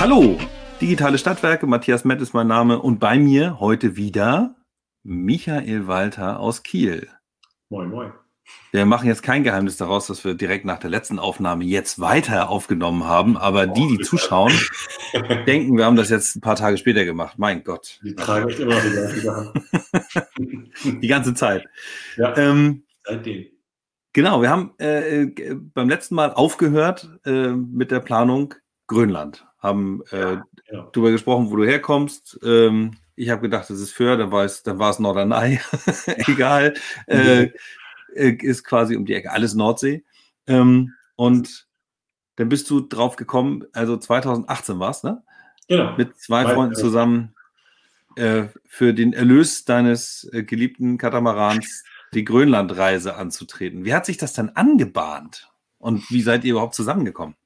[0.00, 0.38] Hallo,
[0.80, 4.56] digitale Stadtwerke, Matthias Mett ist mein Name und bei mir heute wieder
[5.02, 7.08] Michael Walter aus Kiel.
[7.68, 8.12] Moin, moin.
[8.72, 12.48] Wir machen jetzt kein Geheimnis daraus, dass wir direkt nach der letzten Aufnahme jetzt weiter
[12.48, 14.54] aufgenommen haben, aber die, die zuschauen,
[15.46, 17.34] denken, wir haben das jetzt ein paar Tage später gemacht.
[17.36, 18.00] Mein Gott.
[18.02, 19.52] Die tragen echt immer die Sachen.
[21.02, 21.66] Die ganze Zeit.
[22.16, 23.44] Ja, Ähm, seitdem.
[24.14, 28.54] genau, wir haben äh, äh, beim letzten Mal aufgehört äh, mit der Planung
[28.86, 29.46] Grönland.
[29.60, 30.38] Haben äh,
[30.70, 30.90] Genau.
[30.92, 32.38] darüber gesprochen, wo du herkommst.
[32.44, 35.60] Ähm, ich habe gedacht, das ist Föhr, dann war es, dann war es Norderney.
[36.26, 36.74] Egal.
[37.06, 37.50] Äh,
[38.14, 40.04] äh, ist quasi um die Ecke, alles Nordsee.
[40.46, 41.66] Ähm, und
[42.36, 45.22] dann bist du drauf gekommen, also 2018 war es, ne?
[45.68, 45.96] Genau.
[45.96, 47.34] Mit zwei Weil, Freunden äh, zusammen
[48.16, 53.84] äh, für den Erlös deines äh, geliebten Katamarans die Grönlandreise anzutreten.
[53.84, 55.50] Wie hat sich das dann angebahnt?
[55.78, 57.36] Und wie seid ihr überhaupt zusammengekommen?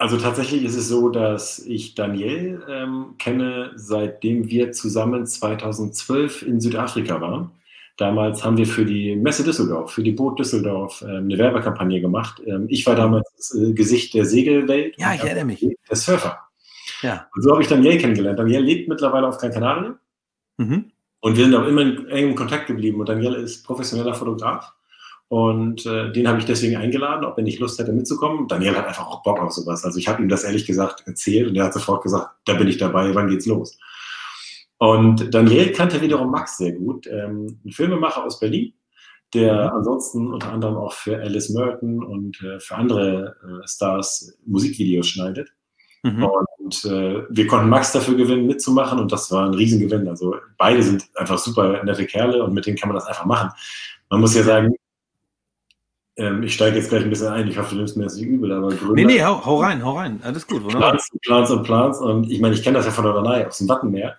[0.00, 6.58] Also tatsächlich ist es so, dass ich Daniel ähm, kenne, seitdem wir zusammen 2012 in
[6.58, 7.50] Südafrika waren.
[7.98, 12.40] Damals haben wir für die Messe Düsseldorf, für die Boot Düsseldorf ähm, eine Werbekampagne gemacht.
[12.46, 14.94] Ähm, ich war damals das äh, Gesicht der Segelwelt.
[14.96, 15.60] Ja, ich erinnere mich.
[15.60, 16.38] Der Surfer.
[17.02, 17.28] Ja.
[17.36, 18.38] Und so habe ich Daniel kennengelernt.
[18.38, 19.98] Daniel lebt mittlerweile auf Gran Canaria.
[20.56, 20.92] Mhm.
[21.20, 23.00] Und wir sind auch immer in engem Kontakt geblieben.
[23.00, 24.72] Und Daniel ist professioneller Fotograf.
[25.30, 28.48] Und äh, den habe ich deswegen eingeladen, ob er nicht Lust hätte mitzukommen.
[28.48, 29.84] Daniel hat einfach auch Bock auf sowas.
[29.84, 32.66] Also ich habe ihm das ehrlich gesagt erzählt und er hat sofort gesagt, da bin
[32.66, 33.78] ich dabei, wann geht's los?
[34.78, 38.72] Und Daniel kannte wiederum Max sehr gut, ähm, ein Filmemacher aus Berlin,
[39.32, 45.06] der ansonsten unter anderem auch für Alice Merton und äh, für andere äh, Stars Musikvideos
[45.06, 45.52] schneidet.
[46.02, 46.24] Mhm.
[46.24, 50.08] Und äh, wir konnten Max dafür gewinnen, mitzumachen und das war ein Riesengewinn.
[50.08, 53.50] Also beide sind einfach super nette Kerle und mit denen kann man das einfach machen.
[54.08, 54.74] Man muss ja sagen,
[56.20, 58.26] ähm, ich steige jetzt gleich ein bisschen ein, ich hoffe, du nimmst mir das nicht
[58.26, 60.20] übel, aber Gründer, Nee, nee, hau, hau rein, hau rein.
[60.22, 60.90] Alles gut, wunderbar.
[60.90, 63.58] Plans, Plans und Plans und ich meine, ich kenne das ja von der Danei aus
[63.58, 64.16] dem Wattenmeer.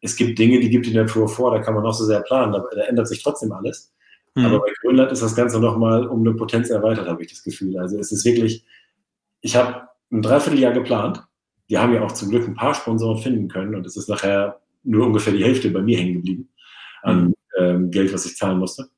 [0.00, 2.52] Es gibt Dinge, die gibt die Natur vor, da kann man noch so sehr planen,
[2.52, 3.92] da, da ändert sich trotzdem alles.
[4.34, 4.60] Aber Mhm.
[4.60, 7.78] bei Grönland ist das Ganze nochmal um eine Potenz erweitert, habe ich das Gefühl.
[7.78, 8.66] Also es ist wirklich,
[9.40, 11.22] ich habe ein Dreivierteljahr geplant.
[11.68, 14.60] Wir haben ja auch zum Glück ein paar Sponsoren finden können und es ist nachher
[14.84, 16.48] nur ungefähr die Hälfte bei mir hängen geblieben
[17.02, 18.88] an ähm, Geld, was ich zahlen musste.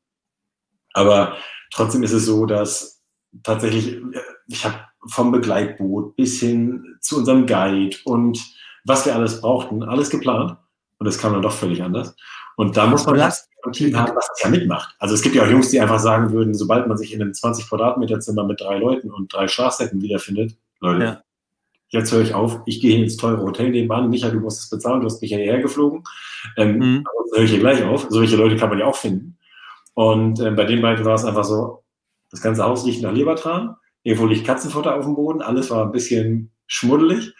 [0.94, 1.36] Aber
[1.72, 3.02] trotzdem ist es so, dass
[3.42, 4.76] tatsächlich, äh, ich habe
[5.06, 8.38] vom Begleitboot bis hin zu unserem Guide und
[8.84, 10.56] was wir alles brauchten, alles geplant.
[10.98, 12.16] Und es kam dann doch völlig anders.
[12.56, 14.94] Und da muss man hast- ein Team haben, was das ja mitmacht.
[14.98, 17.34] Also es gibt ja auch Jungs, die einfach sagen würden, sobald man sich in einem
[17.34, 21.22] 20 Quadratmeter Zimmer mit drei Leuten und drei Schlafsäcken wiederfindet, Leute, Ja.
[21.90, 25.00] jetzt höre ich auf, ich gehe ins teure Hotel nebenan, Micha, du musst es bezahlen,
[25.00, 26.04] du hast mich ja hierher geflogen.
[26.56, 27.04] Ähm, Mhm.
[27.08, 28.06] ansonsten höre ich hier gleich auf.
[28.10, 29.37] Solche Leute kann man ja auch finden.
[29.98, 31.82] Und ähm, bei den beiden war es einfach so,
[32.30, 35.90] das ganze Haus riecht nach Lebertran, irgendwo liegt Katzenfutter auf dem Boden, alles war ein
[35.90, 37.34] bisschen schmuddelig,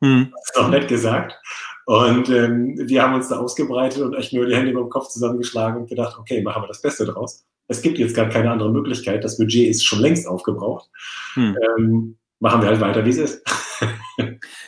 [0.00, 0.32] Mhm.
[0.42, 1.38] ist auch nett gesagt.
[1.86, 5.08] Und ähm, wir haben uns da ausgebreitet und echt nur die Hände über den Kopf
[5.08, 7.44] zusammengeschlagen und gedacht, okay, machen wir das Beste draus.
[7.68, 9.22] Es gibt jetzt gar keine andere Möglichkeit.
[9.22, 10.90] Das Budget ist schon längst aufgebraucht.
[11.36, 11.56] Mhm.
[11.78, 13.42] Ähm, machen wir halt weiter, wie es ist.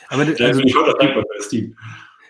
[0.07, 1.75] Aber du, also, bin ich dankbar für das Team.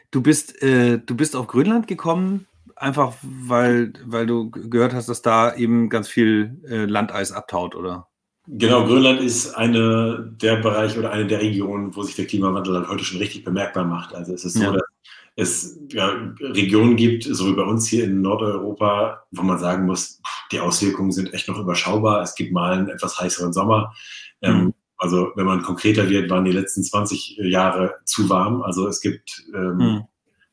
[0.09, 5.22] du, bist, äh, du bist auf Grönland gekommen, einfach weil, weil du gehört hast, dass
[5.22, 8.07] da eben ganz viel äh, Landeis abtaut, oder?
[8.47, 12.89] Genau, Grönland ist eine der Bereiche oder eine der Regionen, wo sich der Klimawandel halt
[12.89, 14.13] heute schon richtig bemerkbar macht.
[14.13, 14.72] Also es ist so, Ja.
[14.73, 14.83] dass
[15.35, 16.09] es ja,
[16.41, 21.12] Regionen gibt, so wie bei uns hier in Nordeuropa, wo man sagen muss, die Auswirkungen
[21.12, 22.22] sind echt noch überschaubar.
[22.22, 23.94] Es gibt mal einen etwas heißeren Sommer.
[24.41, 24.73] Ähm, Mhm.
[24.97, 28.62] Also wenn man konkreter wird, waren die letzten 20 Jahre zu warm.
[28.62, 30.03] Also es gibt ähm, Mhm.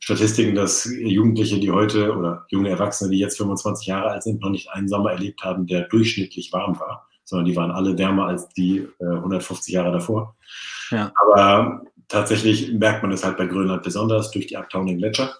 [0.00, 4.50] Statistiken, dass Jugendliche, die heute oder junge Erwachsene, die jetzt 25 Jahre alt sind, noch
[4.50, 8.48] nicht einen Sommer erlebt haben, der durchschnittlich warm war, sondern die waren alle wärmer als
[8.48, 10.36] die äh, 150 Jahre davor.
[10.90, 11.12] Ja.
[11.22, 15.34] Aber tatsächlich merkt man es halt bei Grönland besonders durch die abtauenden Gletscher.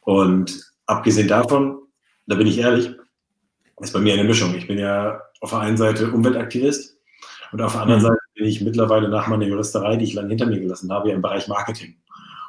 [0.00, 1.78] Und abgesehen davon,
[2.26, 2.90] da bin ich ehrlich,
[3.80, 4.54] ist bei mir eine Mischung.
[4.54, 6.98] Ich bin ja auf der einen Seite Umweltaktivist
[7.52, 8.06] und auf der anderen Mhm.
[8.06, 11.22] Seite bin ich mittlerweile nach meiner Juristerei, die ich lange hinter mir gelassen habe, im
[11.22, 11.96] Bereich Marketing.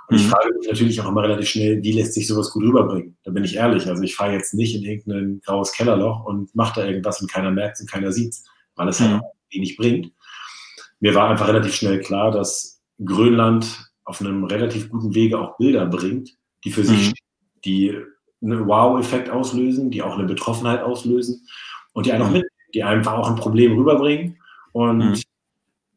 [0.10, 0.30] Und ich Mhm.
[0.30, 3.18] frage mich natürlich auch immer relativ schnell, wie lässt sich sowas gut rüberbringen?
[3.24, 3.88] Da bin ich ehrlich.
[3.88, 7.52] Also ich fahre jetzt nicht in irgendein graues Kellerloch und mache da irgendwas und keiner
[7.52, 8.36] merkt und keiner sieht
[8.76, 9.06] weil es Mhm.
[9.06, 10.12] halt auch wenig bringt.
[11.00, 15.86] Mir war einfach relativ schnell klar, dass Grönland auf einem relativ guten Wege auch Bilder
[15.86, 16.32] bringt,
[16.64, 17.14] die für sich, Mhm.
[17.64, 17.98] die
[18.42, 21.48] einen Wow-Effekt auslösen, die auch eine Betroffenheit auslösen
[21.94, 22.34] und die einfach Mhm.
[22.34, 24.40] mit, die einfach auch ein Problem rüberbringen
[24.72, 25.22] und Mhm.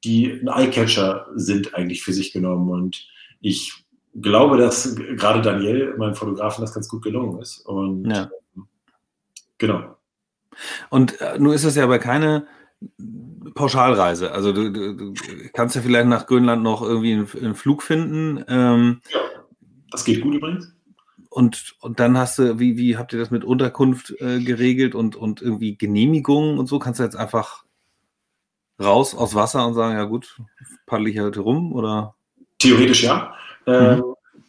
[0.04, 2.68] die ein Eyecatcher sind eigentlich für sich genommen.
[2.68, 3.08] Und
[3.40, 3.72] ich
[4.20, 7.60] glaube, dass gerade Daniel, meinem Fotografen, das ganz gut gelungen ist.
[7.60, 8.30] Und Ja.
[9.58, 9.96] genau.
[10.90, 12.46] Und äh, nur ist es ja aber keine
[13.54, 14.32] Pauschalreise.
[14.32, 15.14] Also du, du,
[15.52, 18.44] kannst ja vielleicht nach Grönland noch irgendwie einen, einen Flug finden.
[18.48, 19.20] Ähm, ja,
[19.90, 20.72] das geht gut übrigens.
[21.28, 25.16] Und, und dann hast du, wie, wie habt ihr das mit Unterkunft äh, geregelt und,
[25.16, 26.78] und irgendwie Genehmigungen und so?
[26.78, 27.64] Kannst du jetzt einfach
[28.80, 30.40] raus aus Wasser und sagen, ja gut,
[30.86, 32.14] paddel ich heute rum oder?
[32.58, 33.34] Theoretisch ja.
[33.66, 34.04] Ähm, mhm.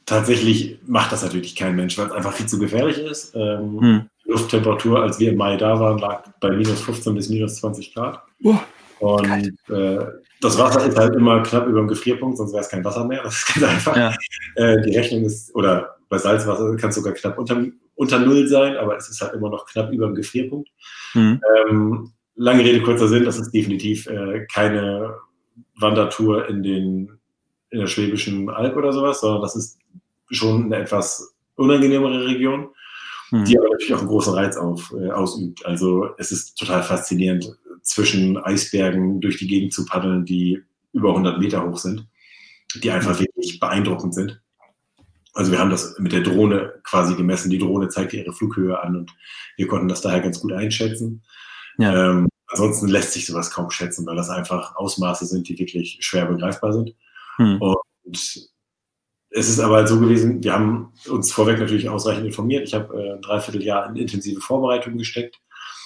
[0.05, 3.35] Tatsächlich macht das natürlich kein Mensch, weil es einfach viel zu gefährlich ist.
[3.35, 4.09] Ähm, mhm.
[4.25, 7.93] Die Lufttemperatur, als wir im Mai da waren, lag bei minus 15 bis minus 20
[7.93, 8.23] Grad.
[8.41, 8.57] Uh,
[8.99, 10.05] und äh,
[10.41, 13.23] das Wasser ist halt immer knapp über dem Gefrierpunkt, sonst wäre es kein Wasser mehr.
[13.23, 13.97] Das ist ganz einfach.
[13.97, 14.13] Ja.
[14.55, 17.63] Äh, die Rechnung ist, oder bei Salzwasser kann es sogar knapp unter,
[17.95, 20.69] unter Null sein, aber es ist halt immer noch knapp über dem Gefrierpunkt.
[21.13, 21.41] Mhm.
[21.69, 25.15] Ähm, lange Rede, kurzer Sinn, das ist definitiv äh, keine
[25.79, 27.16] Wandertour in, den,
[27.69, 29.79] in der Schwäbischen Alb oder sowas, sondern das ist
[30.29, 32.69] schon eine etwas unangenehmere Region,
[33.31, 33.45] mhm.
[33.45, 35.65] die aber natürlich auch einen großen Reiz auf, äh, ausübt.
[35.65, 40.61] Also es ist total faszinierend, zwischen Eisbergen durch die Gegend zu paddeln, die
[40.93, 42.07] über 100 Meter hoch sind,
[42.75, 44.41] die einfach wirklich beeindruckend sind.
[45.33, 47.49] Also wir haben das mit der Drohne quasi gemessen.
[47.49, 49.11] Die Drohne zeigte ihre Flughöhe an und
[49.55, 51.23] wir konnten das daher ganz gut einschätzen.
[51.77, 52.11] Ja.
[52.11, 56.25] Ähm, ansonsten lässt sich sowas kaum schätzen, weil das einfach Ausmaße sind, die wirklich schwer
[56.25, 56.95] begreifbar sind.
[57.37, 57.61] Hm.
[57.61, 58.47] Und
[59.29, 62.67] es ist aber halt so gewesen, wir haben uns vorweg natürlich ausreichend informiert.
[62.67, 65.39] Ich habe äh, ein Dreivierteljahr in intensive Vorbereitung gesteckt.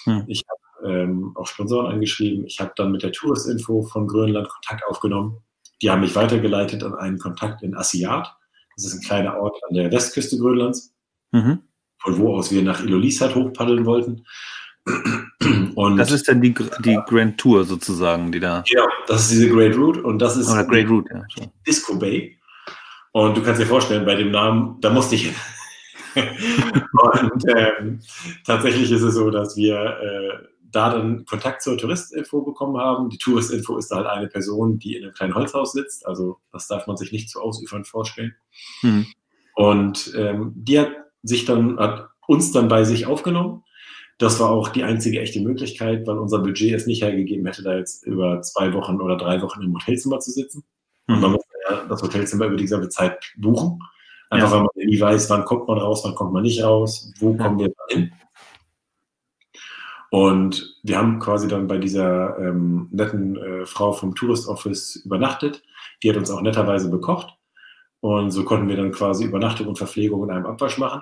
[0.06, 0.24] Hm.
[0.28, 0.62] Ich habe
[0.92, 2.46] ähm, auch Sponsoren angeschrieben.
[2.46, 5.38] Ich habe dann mit der Touristinfo von Grönland Kontakt aufgenommen.
[5.82, 8.36] Die haben mich weitergeleitet an einen Kontakt in Assiat.
[8.76, 10.94] Das ist ein kleiner Ort an der Westküste Grönlands,
[11.32, 11.60] mhm.
[11.98, 14.26] von wo aus wir nach Ilulissat hochpaddeln wollten.
[15.76, 18.64] Und das ist dann die, die Grand Tour sozusagen, die da.
[18.70, 21.46] Genau, das ist diese Great Route und das ist Oder Great Route, ja.
[21.66, 22.38] Disco Bay.
[23.12, 25.36] Und du kannst dir vorstellen, bei dem Namen, da musste ich hin.
[26.16, 28.00] und ähm,
[28.46, 33.10] tatsächlich ist es so, dass wir äh, da dann Kontakt zur Touristinfo bekommen haben.
[33.10, 36.06] Die Touristinfo ist halt eine Person, die in einem kleinen Holzhaus sitzt.
[36.08, 38.36] Also das darf man sich nicht zu ausufernd vorstellen.
[38.82, 39.08] Mhm.
[39.56, 40.92] Und ähm, die hat
[41.24, 43.64] sich dann, hat uns dann bei sich aufgenommen.
[44.22, 47.76] Das war auch die einzige echte Möglichkeit, weil unser Budget es nicht hergegeben hätte, da
[47.76, 50.64] jetzt über zwei Wochen oder drei Wochen im Hotelzimmer zu sitzen.
[51.08, 51.16] Mhm.
[51.16, 53.80] Und man muss ja das Hotelzimmer über die gesamte Zeit buchen.
[54.30, 54.58] Einfach ja.
[54.58, 57.38] weil man nie weiß, wann kommt man raus, wann kommt man nicht raus, wo ja.
[57.38, 58.12] kommen wir hin.
[60.12, 65.64] Und wir haben quasi dann bei dieser ähm, netten äh, Frau vom Tourist Office übernachtet.
[66.04, 67.34] Die hat uns auch netterweise bekocht.
[68.02, 71.02] Und so konnten wir dann quasi Übernachtung und Verpflegung in einem Abwasch machen.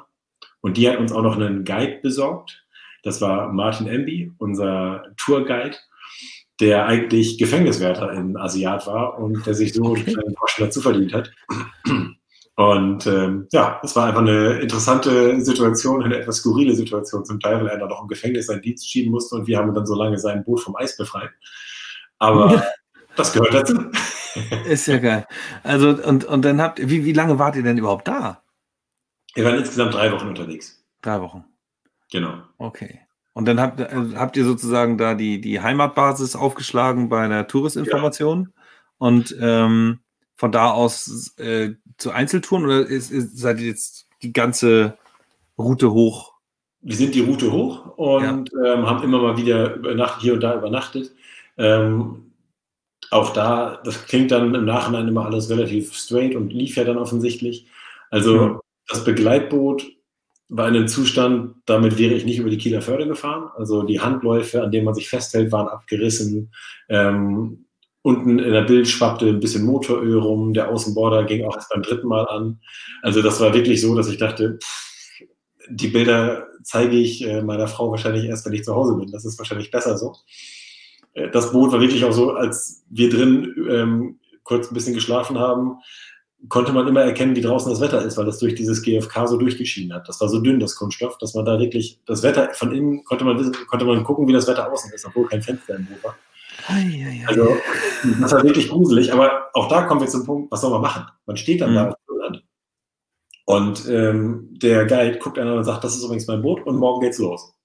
[0.62, 2.64] Und die hat uns auch noch einen Guide besorgt.
[3.04, 5.78] Das war Martin Emby, unser Tourguide,
[6.60, 11.32] der eigentlich Gefängniswärter in Asiat war und der sich so einen Groschen dazu verdient hat.
[12.60, 17.62] Und ähm, ja, es war einfach eine interessante Situation, eine etwas skurrile Situation zum Teil,
[17.62, 19.96] weil er dann noch im Gefängnis seinen Dienst schieben musste und wir haben dann so
[19.96, 21.30] lange sein Boot vom Eis befreit.
[22.18, 22.62] Aber
[23.16, 23.76] das gehört dazu.
[24.68, 25.26] Ist ja geil.
[25.64, 28.44] Also, und, und dann habt wie, wie lange wart ihr denn überhaupt da?
[29.36, 30.84] Wir waren insgesamt drei Wochen unterwegs.
[31.02, 31.46] Drei Wochen.
[32.12, 32.36] Genau.
[32.58, 33.00] Okay.
[33.34, 38.42] Und dann habt, äh, habt ihr sozusagen da die, die Heimatbasis aufgeschlagen bei der Touristinformation.
[38.42, 38.64] Ja.
[38.98, 40.00] Und ähm,
[40.36, 44.98] von da aus äh, zu Einzeltouren oder ist, ist, seid ihr jetzt die ganze
[45.58, 46.34] Route hoch?
[46.82, 48.74] Wir sind die Route hoch und ja.
[48.74, 51.12] ähm, haben immer mal wieder übernachtet, hier und da übernachtet.
[51.58, 52.32] Ähm,
[53.12, 56.98] auch da, das klingt dann im Nachhinein immer alles relativ straight und lief ja dann
[56.98, 57.68] offensichtlich.
[58.12, 58.60] Also mhm.
[58.88, 59.86] das Begleitboot
[60.50, 63.50] war in einem Zustand, damit wäre ich nicht über die Kieler Förde gefahren.
[63.56, 66.52] Also die Handläufe, an denen man sich festhält, waren abgerissen.
[66.90, 67.66] Ähm,
[68.02, 71.82] Unten in der Bild schwappte ein bisschen Motoröl rum, der Außenborder ging auch erst beim
[71.82, 72.60] dritten Mal an.
[73.02, 74.90] Also das war wirklich so, dass ich dachte, pff,
[75.70, 79.12] die Bilder zeige ich äh, meiner Frau wahrscheinlich erst, wenn ich zu Hause bin.
[79.12, 80.16] Das ist wahrscheinlich besser so.
[81.14, 85.38] Äh, das Boot war wirklich auch so, als wir drin ähm, kurz ein bisschen geschlafen
[85.38, 85.78] haben,
[86.48, 89.38] konnte man immer erkennen, wie draußen das Wetter ist, weil das durch dieses GFK so
[89.38, 90.08] durchgeschieden hat.
[90.08, 93.26] Das war so dünn, das Kunststoff, dass man da wirklich das Wetter von innen konnte
[93.26, 96.16] man, konnte man gucken, wie das Wetter außen ist, obwohl kein Fenster im Boot war.
[97.28, 97.58] Also,
[98.22, 99.12] das war wirklich gruselig.
[99.12, 101.06] Aber auch da kommen wir zum Punkt, was soll man machen?
[101.26, 101.76] Man steht dann mhm.
[101.76, 101.96] da
[103.50, 107.02] und ähm, der Guide guckt einer und sagt, das ist übrigens mein Boot und morgen
[107.02, 107.56] geht's los.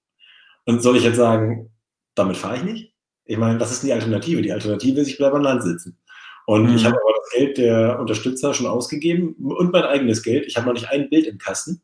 [0.65, 1.69] Und soll ich jetzt sagen,
[2.15, 2.93] damit fahre ich nicht?
[3.25, 4.41] Ich meine, was ist die Alternative?
[4.41, 5.99] Die Alternative ist, ich bleibe an Land sitzen.
[6.47, 6.75] Und mhm.
[6.75, 10.45] ich habe aber das Geld der Unterstützer schon ausgegeben und mein eigenes Geld.
[10.47, 11.81] Ich habe noch nicht ein Bild im Kasten.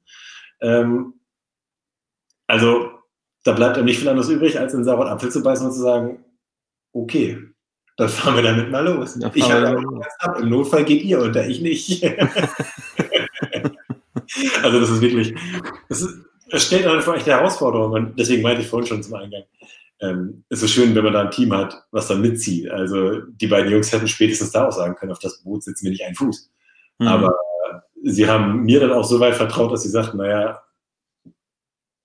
[0.62, 1.14] Ähm,
[2.48, 2.92] also
[3.44, 5.80] da bleibt einem nicht viel anderes übrig, als in sauren Apfel zu beißen und zu
[5.80, 6.24] sagen,
[6.94, 7.38] okay,
[7.98, 9.18] dann fahren wir damit mal los.
[9.34, 9.82] Ich habe
[10.20, 10.40] ab.
[10.40, 12.04] Im Notfall geht ihr unter, ich nicht.
[14.64, 15.36] also das ist wirklich,
[15.90, 18.08] das, ist, das stellt einfach echt Herausforderungen.
[18.08, 19.44] Und deswegen meinte ich vorhin schon zum Eingang.
[20.02, 22.70] Ähm, es ist schön, wenn man da ein Team hat, was dann mitzieht.
[22.70, 25.92] Also die beiden Jungs hätten spätestens da auch sagen können, auf das Boot sitzt mir
[25.92, 26.52] nicht ein Fuß.
[27.00, 27.08] Mhm.
[27.08, 27.36] Aber
[28.04, 30.62] sie haben mir dann auch so weit vertraut, dass sie sagten, naja,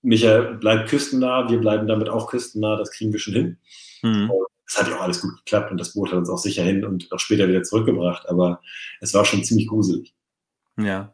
[0.03, 3.57] Micha bleibt küstennah, wir bleiben damit auch küstennah, das kriegen wir schon hin.
[4.03, 4.31] Mhm.
[4.65, 6.85] Es hat ja auch alles gut geklappt und das Boot hat uns auch sicher hin
[6.85, 8.61] und auch später wieder zurückgebracht, aber
[9.01, 10.13] es war schon ziemlich gruselig.
[10.77, 11.13] Ja.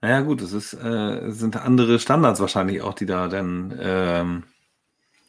[0.00, 4.44] Naja, gut, es ist, äh, sind andere Standards wahrscheinlich auch, die da dann ähm,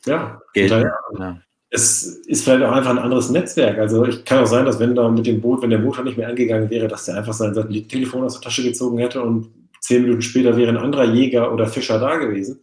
[0.06, 0.90] ja, gelten.
[1.20, 1.38] Ja.
[1.70, 3.78] Es ist vielleicht auch einfach ein anderes Netzwerk.
[3.78, 6.18] Also ich kann auch sein, dass wenn da mit dem Boot, wenn der Motor nicht
[6.18, 10.04] mehr angegangen wäre, dass der einfach sein Satellitentelefon aus der Tasche gezogen hätte und zehn
[10.04, 12.60] Minuten später wäre ein anderer Jäger oder Fischer da gewesen.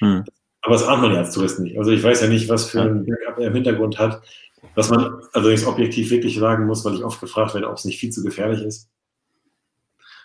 [0.00, 0.24] Hm.
[0.62, 1.78] Aber das ahnt man ja als Tourist nicht.
[1.78, 4.22] Also ich weiß ja nicht, was für ein Backup er im Hintergrund hat.
[4.74, 8.00] Was man allerdings objektiv wirklich sagen muss, weil ich oft gefragt werde, ob es nicht
[8.00, 8.88] viel zu gefährlich ist.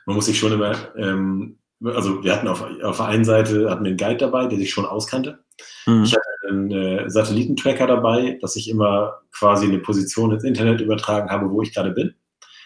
[0.06, 3.84] Man muss sich schon immer, ähm, also wir hatten auf, auf der einen Seite hatten
[3.84, 5.43] wir einen Guide dabei, der sich schon auskannte.
[5.86, 6.04] Mhm.
[6.04, 11.30] Ich hatte einen äh, Satellitentracker dabei, dass ich immer quasi eine Position ins Internet übertragen
[11.30, 12.14] habe, wo ich gerade bin.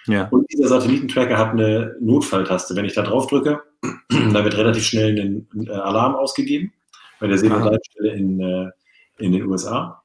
[0.07, 0.27] Ja.
[0.29, 2.75] Und dieser Satellitentracker hat eine Notfalltaste.
[2.75, 3.61] Wenn ich da drauf drücke,
[4.09, 6.73] da wird relativ schnell ein äh, Alarm ausgegeben
[7.19, 8.69] bei der Seelandleitstelle in, äh,
[9.17, 10.03] in den USA,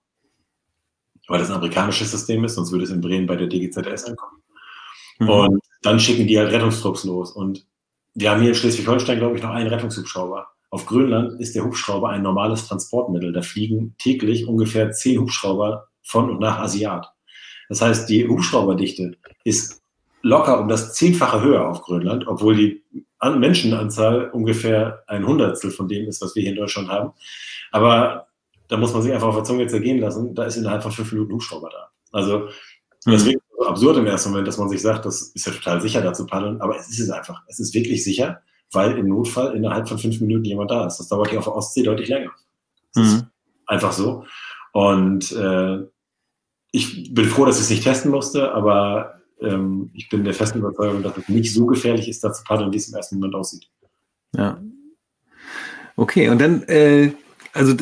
[1.28, 4.42] weil das ein amerikanisches System ist, sonst würde es in Bremen bei der DGZS ankommen.
[5.18, 5.28] Mhm.
[5.28, 7.32] Und dann schicken die halt Rettungstrupps los.
[7.32, 7.66] Und
[8.14, 10.48] wir haben hier in Schleswig-Holstein, glaube ich, noch einen Rettungshubschrauber.
[10.72, 13.30] Auf Grönland ist der Hubschrauber ein normales Transportmittel.
[13.34, 17.12] Da fliegen täglich ungefähr zehn Hubschrauber von und nach Asiat.
[17.68, 19.12] Das heißt, die Hubschrauberdichte
[19.44, 19.82] ist
[20.22, 22.82] locker um das Zehnfache höher auf Grönland, obwohl die
[23.22, 27.12] Menschenanzahl ungefähr ein Hundertstel von dem ist, was wir hier in Deutschland haben.
[27.70, 28.28] Aber
[28.68, 30.34] da muss man sich einfach auf der Zunge zergehen lassen.
[30.34, 31.90] Da ist innerhalb von fünf Minuten Hubschrauber da.
[32.12, 32.48] Also
[33.04, 33.36] das mhm.
[33.58, 36.14] so absurd im ersten Moment, dass man sich sagt, das ist ja total sicher, da
[36.14, 36.62] zu paddeln.
[36.62, 37.42] Aber es ist es einfach.
[37.46, 38.40] Es ist wirklich sicher,
[38.72, 40.98] weil im Notfall innerhalb von fünf Minuten jemand da ist.
[40.98, 42.30] Das dauert hier auf der Ostsee deutlich länger.
[42.94, 43.16] Das mhm.
[43.16, 43.26] ist
[43.66, 44.24] einfach so.
[44.72, 45.78] Und äh,
[46.70, 50.58] ich bin froh, dass ich es nicht testen musste, aber ähm, ich bin der festen
[50.58, 53.34] Überzeugung, dass es nicht so gefährlich ist, da zu paddeln, wie es im ersten Moment
[53.34, 53.68] aussieht.
[54.34, 54.60] Ja.
[55.96, 57.12] Okay, und dann, äh,
[57.52, 57.74] also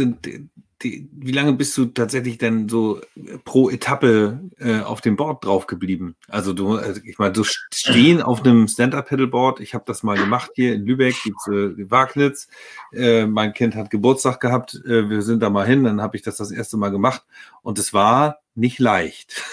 [0.83, 3.01] die, wie lange bist du tatsächlich denn so
[3.45, 6.17] pro Etappe äh, auf dem Board drauf geblieben?
[6.29, 10.53] Also du, also ich meine, so stehen auf einem Stand-Up-Pedalboard, ich habe das mal gemacht
[10.55, 12.49] hier in Lübeck, gibt's äh, Wagnitz.
[12.93, 16.23] Äh, mein Kind hat Geburtstag gehabt, äh, wir sind da mal hin, dann habe ich
[16.23, 17.25] das das erste Mal gemacht
[17.63, 19.43] und es war nicht leicht.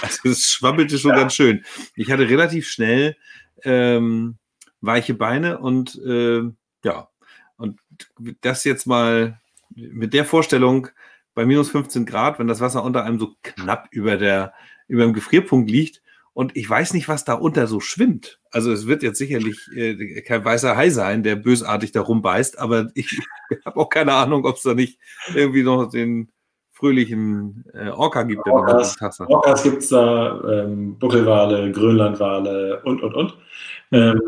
[0.00, 1.18] Also es schwammelte schon ja.
[1.18, 1.62] ganz schön.
[1.94, 3.18] Ich hatte relativ schnell
[3.64, 4.38] ähm,
[4.80, 6.40] weiche Beine und äh,
[6.82, 7.08] ja,
[7.58, 7.80] und
[8.40, 9.42] das jetzt mal
[9.76, 10.88] mit der Vorstellung
[11.34, 14.52] bei minus 15 Grad, wenn das Wasser unter einem so knapp über der
[14.86, 16.02] über dem Gefrierpunkt liegt
[16.34, 18.40] und ich weiß nicht, was da unter so schwimmt.
[18.50, 22.88] Also es wird jetzt sicherlich äh, kein weißer Hai sein, der bösartig da rumbeißt, aber
[22.94, 23.20] ich
[23.64, 24.98] habe auch keine Ahnung, ob es da nicht
[25.34, 26.30] irgendwie noch den
[26.72, 28.44] fröhlichen äh, Orca gibt.
[28.48, 33.38] Orcas, Orcas gibt es da, ähm, Buckelwale, Grönlandwale und, und, und.
[33.92, 34.20] Ähm,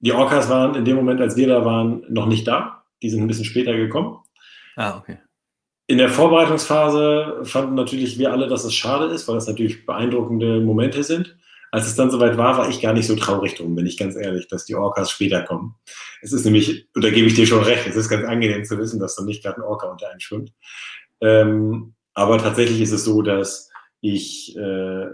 [0.00, 2.82] die Orcas waren in dem Moment, als wir da waren, noch nicht da.
[3.00, 4.18] Die sind ein bisschen später gekommen.
[4.76, 5.18] Ah, okay.
[5.86, 10.60] In der Vorbereitungsphase fanden natürlich wir alle, dass es schade ist, weil das natürlich beeindruckende
[10.60, 11.36] Momente sind.
[11.70, 14.14] Als es dann soweit war, war ich gar nicht so traurig drum, bin ich ganz
[14.14, 15.74] ehrlich, dass die Orcas später kommen.
[16.22, 18.78] Es ist nämlich, und da gebe ich dir schon recht, es ist ganz angenehm zu
[18.78, 20.52] wissen, dass da nicht gerade ein Orca unter einem schwimmt.
[21.20, 25.06] Ähm, aber tatsächlich ist es so, dass ich, äh,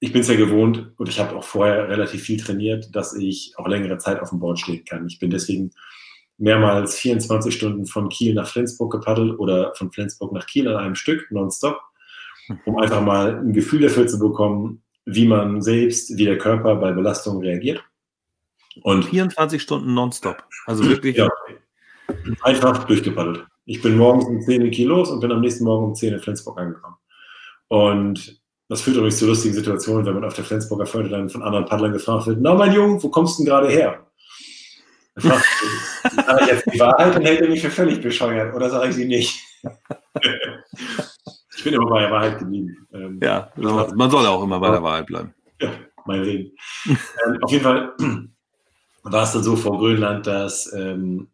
[0.00, 3.54] ich bin es ja gewohnt und ich habe auch vorher relativ viel trainiert, dass ich
[3.56, 5.06] auch längere Zeit auf dem Board stehen kann.
[5.06, 5.70] Ich bin deswegen
[6.38, 10.94] mehrmals 24 Stunden von Kiel nach Flensburg gepaddelt oder von Flensburg nach Kiel an einem
[10.94, 11.80] Stück, nonstop,
[12.64, 16.92] um einfach mal ein Gefühl dafür zu bekommen, wie man selbst, wie der Körper bei
[16.92, 17.82] Belastung reagiert.
[18.82, 20.44] Und 24 Stunden nonstop.
[20.66, 21.16] Also wirklich.
[21.16, 21.28] Ja,
[22.42, 23.46] einfach durchgepaddelt.
[23.64, 26.14] Ich bin morgens um 10 in Kiel los und bin am nächsten Morgen um 10
[26.14, 26.96] in Flensburg angekommen.
[27.68, 31.42] Und das führt übrigens zu lustigen Situationen, wenn man auf der Flensburger Förde dann von
[31.42, 34.06] anderen Paddlern gefragt wird, na mein Junge, wo kommst du denn gerade her?
[35.14, 35.42] Sage
[36.40, 38.54] ich jetzt die Wahrheit, dann hält er mich für völlig bescheuert.
[38.54, 39.40] Oder sage ich sie nicht?
[41.56, 42.86] ich bin immer bei der Wahrheit geblieben.
[42.92, 45.34] Ähm, ja, man soll auch immer bei der Wahrheit bleiben.
[45.60, 45.70] Ja,
[46.06, 46.52] mein Reden.
[46.86, 47.92] ähm, auf jeden Fall
[49.02, 51.28] war es dann so vor Grönland, dass ähm,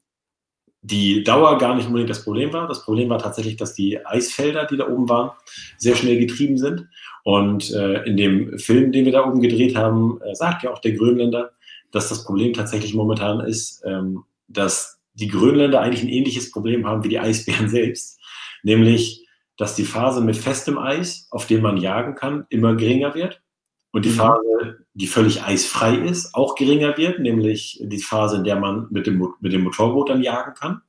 [0.82, 2.66] die Dauer gar nicht unbedingt das Problem war.
[2.66, 5.30] Das Problem war tatsächlich, dass die Eisfelder, die da oben waren,
[5.76, 6.88] sehr schnell getrieben sind.
[7.24, 10.80] Und äh, in dem Film, den wir da oben gedreht haben, äh, sagt ja auch
[10.80, 11.50] der Grönländer,
[11.92, 17.04] dass das Problem tatsächlich momentan ist, ähm, dass die Grönländer eigentlich ein ähnliches Problem haben
[17.04, 18.20] wie die Eisbären selbst.
[18.62, 19.26] Nämlich,
[19.56, 23.42] dass die Phase mit festem Eis, auf dem man jagen kann, immer geringer wird.
[23.90, 24.14] Und die mhm.
[24.14, 29.06] Phase, die völlig eisfrei ist, auch geringer wird, nämlich die Phase, in der man mit
[29.06, 30.82] dem, mit dem Motorboot dann jagen kann.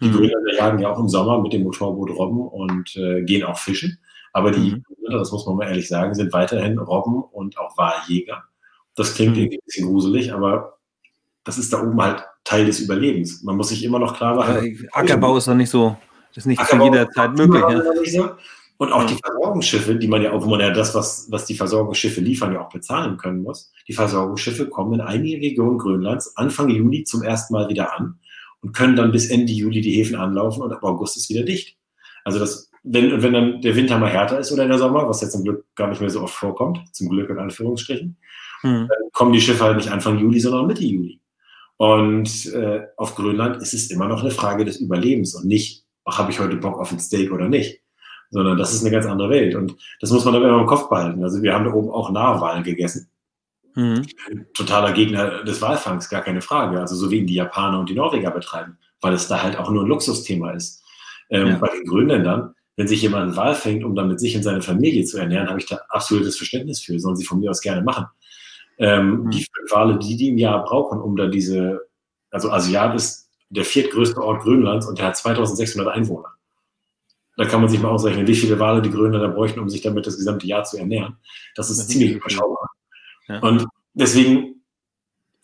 [0.00, 0.12] Die mhm.
[0.12, 3.98] Grönländer jagen ja auch im Sommer mit dem Motorboot Robben und äh, gehen auch fischen.
[4.32, 4.82] Aber die mhm.
[4.84, 8.44] Grönländer, das muss man mal ehrlich sagen, sind weiterhin Robben und auch Waljäger.
[8.96, 9.42] Das klingt mhm.
[9.42, 10.78] irgendwie ein bisschen gruselig, aber
[11.44, 13.42] das ist da oben halt Teil des Überlebens.
[13.42, 14.64] Man muss sich immer noch klar machen.
[14.64, 15.96] Ja, Ackerbau ist doch nicht so,
[16.34, 18.12] ist nicht Ackerbau zu jeder Zeit möglich.
[18.12, 18.36] Ja.
[18.78, 22.20] Und auch die Versorgungsschiffe, die man ja, obwohl man ja das, was, was die Versorgungsschiffe
[22.20, 23.72] liefern, ja auch bezahlen können muss.
[23.88, 28.18] Die Versorgungsschiffe kommen in einigen Regionen Grönlands Anfang Juli zum ersten Mal wieder an
[28.60, 31.78] und können dann bis Ende Juli die Häfen anlaufen und ab August ist wieder dicht.
[32.24, 35.32] Also das, wenn, wenn dann der Winter mal härter ist oder der Sommer, was jetzt
[35.32, 38.16] zum Glück gar nicht mehr so oft vorkommt, zum Glück in Anführungsstrichen,
[38.60, 38.88] hm.
[38.88, 41.20] dann kommen die Schiffe halt nicht Anfang Juli, sondern Mitte Juli.
[41.76, 46.18] Und äh, auf Grönland ist es immer noch eine Frage des Überlebens und nicht, ach,
[46.18, 47.82] habe ich heute Bock auf ein Steak oder nicht
[48.30, 49.54] sondern das ist eine ganz andere Welt.
[49.54, 51.22] Und das muss man dann immer im Kopf behalten.
[51.22, 53.08] Also wir haben da oben auch Narwal gegessen.
[53.74, 54.06] Mhm.
[54.54, 56.80] Totaler Gegner des Walfangs, gar keine Frage.
[56.80, 59.70] Also so wie ihn die Japaner und die Norweger betreiben, weil es da halt auch
[59.70, 60.82] nur ein Luxusthema ist.
[61.30, 61.56] Ähm, ja.
[61.58, 65.04] Bei den Grönländern, wenn sich jemand einen Wal fängt, um damit sich und seine Familie
[65.04, 66.98] zu ernähren, habe ich da absolutes Verständnis für.
[66.98, 68.06] Sollen sie von mir aus gerne machen.
[68.78, 69.30] Ähm, mhm.
[69.30, 71.86] Die Wale, die die im Jahr brauchen, um da diese,
[72.30, 76.36] also Asiat ist der viertgrößte Ort Grönlands und der hat 2600 Einwohner.
[77.36, 80.06] Da kann man sich mal ausrechnen, wie viele Wale die Grönländer bräuchten, um sich damit
[80.06, 81.18] das gesamte Jahr zu ernähren.
[81.54, 82.70] Das ist das ziemlich überschaubar.
[83.28, 83.40] Ja.
[83.40, 84.55] Und deswegen,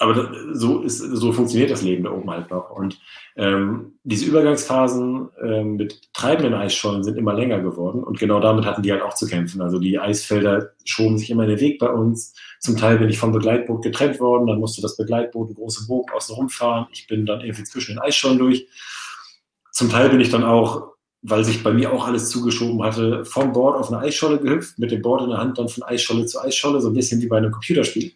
[0.02, 2.70] aber so, ist, so funktioniert das Leben da oben halt noch.
[2.70, 2.98] Und
[3.36, 8.02] ähm, diese Übergangsphasen ähm, mit treibenden Eisschollen sind immer länger geworden.
[8.02, 9.62] Und genau damit hatten die halt auch zu kämpfen.
[9.62, 12.34] Also die Eisfelder schoben sich immer in den Weg bei uns.
[12.60, 14.46] Zum Teil bin ich vom Begleitboot getrennt worden.
[14.48, 16.86] Dann musste das Begleitboot einen großen Bogen außen rumfahren.
[16.92, 18.66] Ich bin dann irgendwie zwischen den Eisschollen durch.
[19.70, 20.92] Zum Teil bin ich dann auch
[21.22, 24.90] weil sich bei mir auch alles zugeschoben hatte, vom Board auf eine Eisscholle gehüpft, mit
[24.90, 27.36] dem Board in der Hand dann von Eisscholle zu Eisscholle, so ein bisschen wie bei
[27.36, 28.12] einem Computerspiel.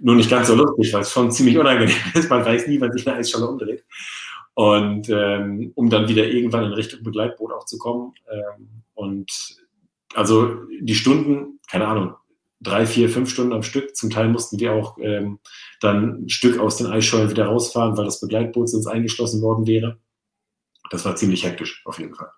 [0.00, 2.30] Nur nicht ganz so lustig, weil es schon ziemlich unangenehm ist.
[2.30, 3.84] Man weiß nie, wann sich eine Eisscholle umdreht.
[4.54, 8.14] Und ähm, um dann wieder irgendwann in Richtung Begleitboot auch zu kommen.
[8.30, 9.30] Ähm, und
[10.14, 12.14] also die Stunden, keine Ahnung,
[12.60, 13.94] drei, vier, fünf Stunden am Stück.
[13.96, 15.38] Zum Teil mussten wir auch ähm,
[15.80, 19.98] dann ein Stück aus den Eisschollen wieder rausfahren, weil das Begleitboot sonst eingeschlossen worden wäre.
[20.90, 22.30] Das war ziemlich hektisch, auf jeden Fall.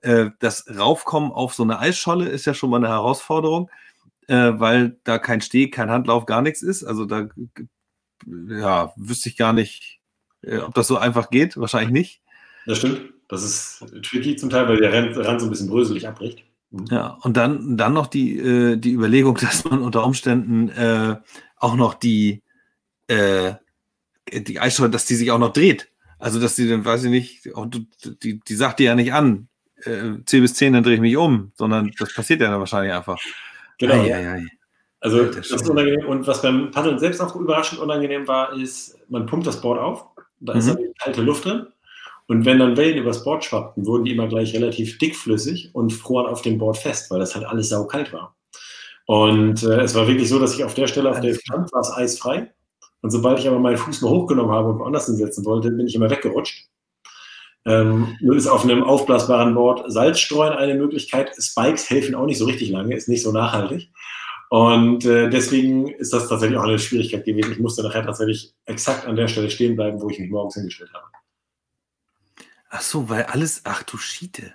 [0.00, 3.70] Äh, das Raufkommen auf so eine Eisscholle ist ja schon mal eine Herausforderung,
[4.28, 6.84] äh, weil da kein Steg, kein Handlauf, gar nichts ist.
[6.84, 7.28] Also da
[8.26, 10.00] ja, wüsste ich gar nicht,
[10.42, 11.56] äh, ob das so einfach geht.
[11.56, 12.22] Wahrscheinlich nicht.
[12.66, 13.00] Das stimmt.
[13.28, 16.44] Das ist tricky zum Teil, weil der Rand so ein bisschen bröselig abbricht.
[16.70, 16.86] Mhm.
[16.90, 21.16] Ja, und dann, dann noch die, äh, die Überlegung, dass man unter Umständen äh,
[21.56, 22.42] auch noch die,
[23.08, 23.54] äh,
[24.32, 25.90] die Eisscholle, dass die sich auch noch dreht.
[26.18, 27.48] Also, dass die dann, weiß ich nicht,
[28.22, 29.48] die, die sagt dir ja nicht an,
[29.84, 32.92] äh, 10 bis 10, dann drehe ich mich um, sondern das passiert ja dann wahrscheinlich
[32.92, 33.18] einfach.
[33.78, 33.94] Genau.
[33.94, 34.46] Ei, ei, ei.
[35.00, 36.06] Also, das ist unangenehm.
[36.06, 40.06] Und was beim Paddeln selbst auch überraschend unangenehm war, ist, man pumpt das Board auf,
[40.40, 40.58] da mhm.
[40.58, 41.66] ist dann kalte Luft drin.
[42.26, 46.26] Und wenn dann Wellen übers Board schwappten, wurden die immer gleich relativ dickflüssig und froren
[46.26, 48.36] auf dem Board fest, weil das halt alles saukalt war.
[49.06, 51.72] Und äh, es war wirklich so, dass ich auf der Stelle, auf der ich stand,
[51.72, 52.52] war es eisfrei.
[53.00, 55.94] Und sobald ich aber meinen Fuß mal hochgenommen habe und woanders hinsetzen wollte, bin ich
[55.94, 56.68] immer weggerutscht.
[57.68, 61.30] Ähm, nun ist auf einem aufblasbaren Board Salzstreuen eine Möglichkeit.
[61.38, 63.90] Spikes helfen auch nicht so richtig lange, ist nicht so nachhaltig.
[64.48, 67.52] Und äh, deswegen ist das tatsächlich auch eine Schwierigkeit gewesen.
[67.52, 70.90] Ich musste nachher tatsächlich exakt an der Stelle stehen bleiben, wo ich mich morgens hingestellt
[70.94, 71.04] habe.
[72.70, 74.54] Ach so, weil alles, ach du Schiete.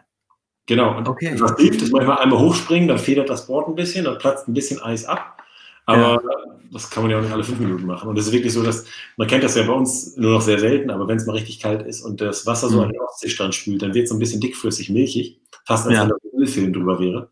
[0.66, 0.98] Genau.
[0.98, 1.36] Und okay.
[1.40, 4.54] was hilft, ist manchmal einmal hochspringen, dann federt das Board ein bisschen, dann platzt ein
[4.56, 5.44] bisschen Eis ab.
[5.86, 6.53] Aber ja.
[6.72, 8.10] Das kann man ja auch nicht alle fünf Minuten machen.
[8.10, 8.86] Und es ist wirklich so, dass
[9.18, 11.60] man kennt das ja bei uns nur noch sehr selten, aber wenn es mal richtig
[11.60, 12.84] kalt ist und das Wasser so mhm.
[12.84, 16.02] an den Ostseestrand spült, dann wird es so ein bisschen dickflüssig, milchig, fast als ja.
[16.02, 17.30] wenn da Ölfilm drüber wäre.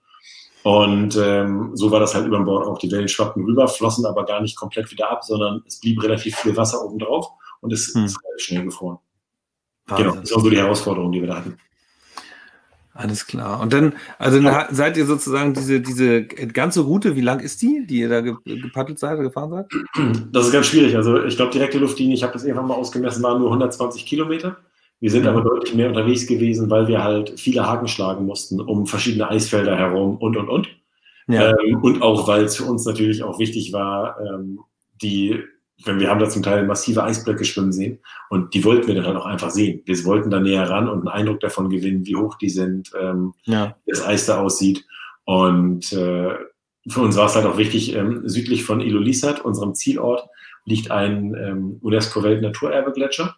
[0.63, 2.78] Und ähm, so war das halt über dem Bord auch.
[2.78, 6.36] Die Wellen schwappten rüber, flossen aber gar nicht komplett wieder ab, sondern es blieb relativ
[6.36, 7.28] viel Wasser oben drauf
[7.62, 8.06] und es mhm.
[8.06, 9.00] ist schnell gefroren.
[9.88, 10.08] Wahnsinn.
[10.08, 11.58] Genau, das war so die Herausforderung, die wir da hatten.
[12.94, 13.62] Alles klar.
[13.62, 14.68] Und dann, also ja.
[14.70, 19.00] seid ihr sozusagen diese, diese ganze Route, wie lang ist die, die ihr da gepaddelt
[19.00, 19.66] seid oder gefahren seid?
[20.32, 20.96] Das ist ganz schwierig.
[20.98, 24.58] Also ich glaube, direkte Luftlinie, ich habe das irgendwann mal ausgemessen, waren nur 120 Kilometer.
[25.00, 28.86] Wir sind aber deutlich mehr unterwegs gewesen, weil wir halt viele Haken schlagen mussten, um
[28.86, 30.68] verschiedene Eisfelder herum und, und, und.
[31.28, 31.50] Ja.
[31.50, 34.60] Ähm, und auch, weil es für uns natürlich auch wichtig war, ähm,
[35.02, 35.40] die
[35.86, 39.17] wir haben da zum Teil massive Eisblöcke schwimmen sehen und die wollten wir dann halt
[39.17, 39.82] auch einfach sehen.
[39.86, 43.34] Wir wollten da näher ran und einen Eindruck davon gewinnen, wie hoch die sind, ähm,
[43.44, 43.76] ja.
[43.86, 44.86] wie das Eis da aussieht.
[45.26, 46.36] Und äh,
[46.88, 50.28] für uns war es halt auch wichtig, ähm, südlich von Ilulissat, unserem Zielort,
[50.65, 53.36] liegt ein ähm, UNESCO-Weltnaturerbe-Gletscher,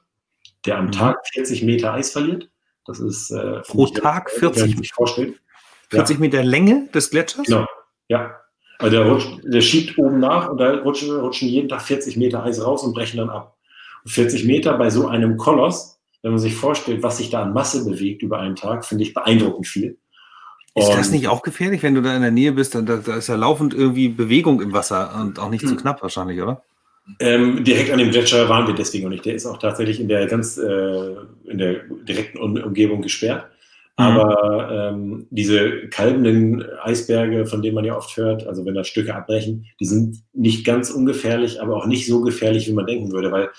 [0.65, 0.91] der am mhm.
[0.91, 2.49] Tag 40 Meter Eis verliert.
[2.86, 5.34] Das ist äh, pro Tag 40 Meter.
[5.89, 7.45] 40 Meter Länge des Gletschers?
[7.45, 7.65] Genau,
[8.08, 8.42] ja.
[8.79, 12.43] Also der, rutscht, der schiebt oben nach und da rutschen, rutschen jeden Tag 40 Meter
[12.43, 13.55] Eis raus und brechen dann ab.
[14.03, 17.53] Und 40 Meter bei so einem Koloss wenn man sich vorstellt, was sich da an
[17.53, 19.97] Masse bewegt über einen Tag, finde ich beeindruckend viel.
[20.75, 22.73] Ist das nicht auch gefährlich, wenn du da in der Nähe bist?
[22.73, 26.01] Dann, da, da ist ja laufend irgendwie Bewegung im Wasser und auch nicht zu knapp
[26.01, 26.63] wahrscheinlich, oder?
[27.19, 29.25] Ähm, direkt an dem Gletscher waren wir deswegen noch nicht.
[29.25, 33.45] Der ist auch tatsächlich in der ganz äh, in der direkten Umgebung gesperrt.
[33.97, 34.06] Mhm.
[34.06, 39.13] Aber ähm, diese kalbenden Eisberge, von denen man ja oft hört, also wenn da Stücke
[39.13, 43.32] abbrechen, die sind nicht ganz ungefährlich, aber auch nicht so gefährlich, wie man denken würde,
[43.32, 43.49] weil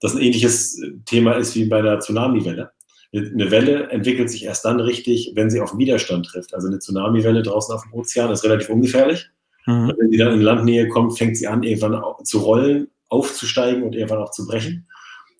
[0.00, 2.72] das ein ähnliches Thema ist wie bei der Tsunamiwelle.
[3.12, 6.52] Eine Welle entwickelt sich erst dann richtig, wenn sie auf Widerstand trifft.
[6.52, 9.30] Also eine Tsunamiwelle draußen auf dem Ozean ist relativ ungefährlich.
[9.66, 9.92] Mhm.
[9.96, 14.18] Wenn sie dann in Landnähe kommt, fängt sie an, irgendwann zu rollen, aufzusteigen und irgendwann
[14.18, 14.88] auch zu brechen.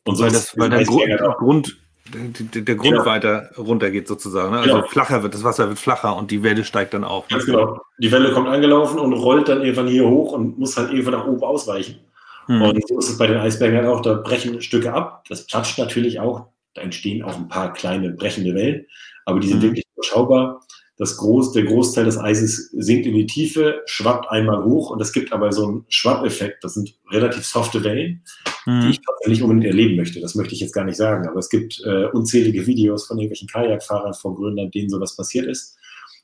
[0.04, 1.78] Und so weil, das, weil der Grund, Grund,
[2.12, 3.06] der, der Grund genau.
[3.06, 4.52] weiter runtergeht sozusagen.
[4.52, 4.58] Ne?
[4.58, 4.86] Also genau.
[4.88, 7.28] flacher wird, das Wasser wird flacher und die Welle steigt dann auf.
[7.28, 7.80] Ganz genau.
[7.98, 11.26] Die Welle kommt angelaufen und rollt dann irgendwann hier hoch und muss halt irgendwann nach
[11.26, 12.00] oben ausweichen.
[12.46, 12.62] Mhm.
[12.62, 15.24] Und so ist es bei den Eisbergen halt auch, da brechen Stücke ab.
[15.28, 16.48] Das platscht natürlich auch.
[16.74, 18.86] Da entstehen auch ein paar kleine brechende Wellen,
[19.24, 19.62] aber die sind mhm.
[19.62, 20.60] wirklich überschaubar.
[20.96, 25.12] Das Groß, der Großteil des Eises sinkt in die Tiefe, schwappt einmal hoch und es
[25.12, 26.62] gibt aber so einen Schwappeffekt.
[26.62, 28.22] Das sind relativ softe Wellen,
[28.64, 28.80] mhm.
[28.82, 30.20] die ich tatsächlich unbedingt erleben möchte.
[30.20, 33.48] Das möchte ich jetzt gar nicht sagen, aber es gibt äh, unzählige Videos von irgendwelchen
[33.48, 35.76] Kajakfahrern vor Grönland, denen sowas passiert ist.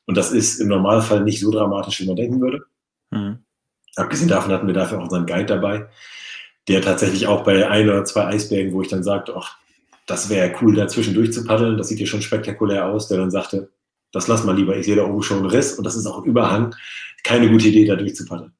[0.07, 2.61] Und das ist im Normalfall nicht so dramatisch, wie man denken würde.
[3.11, 3.39] Mhm.
[3.97, 5.89] Abgesehen davon hatten wir dafür auch unseren Guide dabei,
[6.69, 9.59] der tatsächlich auch bei ein oder zwei Eisbergen, wo ich dann sagte, ach,
[10.07, 13.71] das wäre cool, dazwischen durchzupaddeln, das sieht hier schon spektakulär aus, der dann sagte,
[14.13, 16.19] das lass mal lieber, ich sehe da oben schon einen Riss und das ist auch
[16.19, 16.75] ein Überhang,
[17.23, 18.53] keine gute Idee, da durchzupaddeln.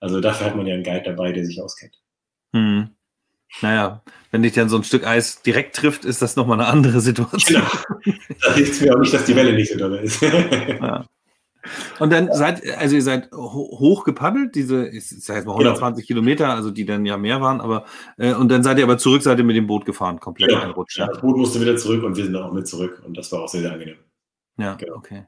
[0.00, 2.00] Also dafür hat man ja einen Guide dabei, der sich auskennt.
[2.52, 2.90] Hm.
[3.62, 7.00] Naja, wenn dich dann so ein Stück Eis direkt trifft, ist das nochmal eine andere
[7.00, 7.62] Situation.
[7.62, 8.14] Genau.
[8.42, 10.20] Da hilft es mir auch nicht, dass die Welle nicht so doll ist.
[10.22, 11.06] ja.
[11.98, 16.20] Und dann seid, also ihr seid hoch gepaddelt, diese, ich sag jetzt mal 120 genau.
[16.20, 17.86] Kilometer, also die dann ja mehr waren, aber,
[18.18, 20.62] äh, und dann seid ihr aber zurück, seid ihr mit dem Boot gefahren, komplett genau.
[20.62, 21.04] einrutschen.
[21.04, 23.32] Ja, das Boot musste wieder zurück und wir sind dann auch mit zurück und das
[23.32, 23.96] war auch sehr, sehr angenehm.
[24.56, 24.96] Ja, genau.
[24.96, 25.26] okay.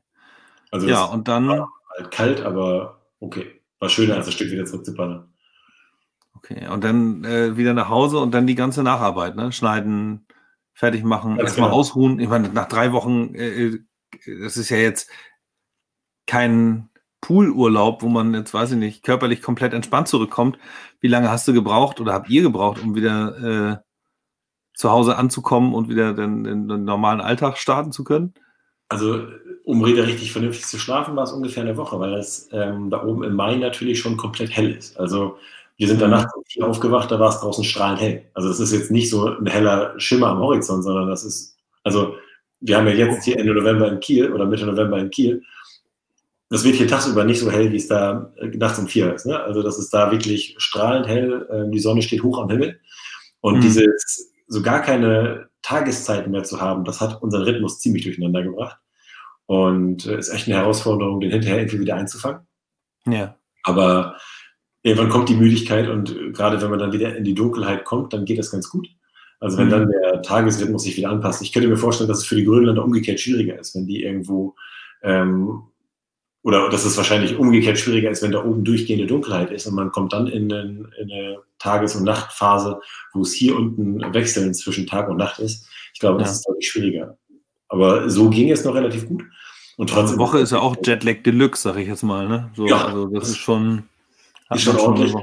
[0.70, 1.48] Also ja, und dann.
[1.50, 3.62] Halt kalt, aber okay.
[3.78, 5.32] War schöner, als das Stück wieder zurück zu paddeln.
[6.34, 9.52] Okay, und dann äh, wieder nach Hause und dann die ganze Nacharbeit, ne?
[9.52, 10.26] Schneiden,
[10.72, 11.80] fertig machen, erstmal genau.
[11.80, 12.20] ausruhen.
[12.20, 13.80] Ich meine, nach drei Wochen, äh, äh
[14.40, 15.10] das ist ja jetzt
[16.26, 16.88] kein
[17.20, 20.58] Poolurlaub, wo man jetzt, weiß ich nicht, körperlich komplett entspannt zurückkommt.
[21.00, 23.76] Wie lange hast du gebraucht oder habt ihr gebraucht, um wieder äh,
[24.74, 28.34] zu Hause anzukommen und wieder den, den, normalen Alltag starten zu können?
[28.88, 29.26] Also,
[29.64, 33.04] um wieder richtig vernünftig zu schlafen, war es ungefähr eine Woche, weil es ähm, da
[33.04, 34.98] oben im Mai natürlich schon komplett hell ist.
[34.98, 35.36] Also,
[35.76, 36.64] wir sind danach mhm.
[36.64, 38.24] aufgewacht, da war es draußen strahlend hell.
[38.34, 42.14] Also, das ist jetzt nicht so ein heller Schimmer am Horizont, sondern das ist, also,
[42.60, 45.42] wir haben ja jetzt hier Ende November in Kiel oder Mitte November in Kiel
[46.50, 49.26] das wird hier tagsüber nicht so hell, wie es da äh, nachts um vier ist.
[49.26, 49.38] Ne?
[49.40, 52.80] Also das ist da wirklich strahlend hell, äh, die Sonne steht hoch am Himmel.
[53.40, 53.60] Und mhm.
[53.60, 58.78] dieses so gar keine Tageszeiten mehr zu haben, das hat unseren Rhythmus ziemlich durcheinander gebracht.
[59.46, 62.46] Und äh, ist echt eine Herausforderung, den hinterher irgendwie wieder einzufangen.
[63.06, 63.36] Ja.
[63.64, 64.16] Aber
[64.82, 68.12] irgendwann kommt die Müdigkeit und äh, gerade wenn man dann wieder in die Dunkelheit kommt,
[68.12, 68.88] dann geht das ganz gut.
[69.40, 69.70] Also wenn mhm.
[69.70, 71.42] dann der Tagesrhythmus sich wieder anpasst.
[71.42, 74.54] Ich könnte mir vorstellen, dass es für die Grönländer umgekehrt schwieriger ist, wenn die irgendwo
[75.02, 75.62] ähm,
[76.48, 79.92] oder dass es wahrscheinlich umgekehrt schwieriger ist, wenn da oben durchgehende Dunkelheit ist und man
[79.92, 82.80] kommt dann in, eine, in eine Tages- und Nachtphase,
[83.12, 85.68] wo es hier unten wechseln zwischen Tag und Nacht ist.
[85.92, 86.32] Ich glaube, das ja.
[86.32, 87.18] ist deutlich schwieriger.
[87.68, 89.24] Aber so ging es noch relativ gut.
[89.76, 90.16] Und trotzdem.
[90.16, 92.26] Die Woche ist ja auch Jetlag Deluxe, sag ich jetzt mal.
[92.26, 92.50] Ne?
[92.56, 93.82] So, ja, also das, das ist schon.
[94.50, 95.14] Ist schon ordentlich.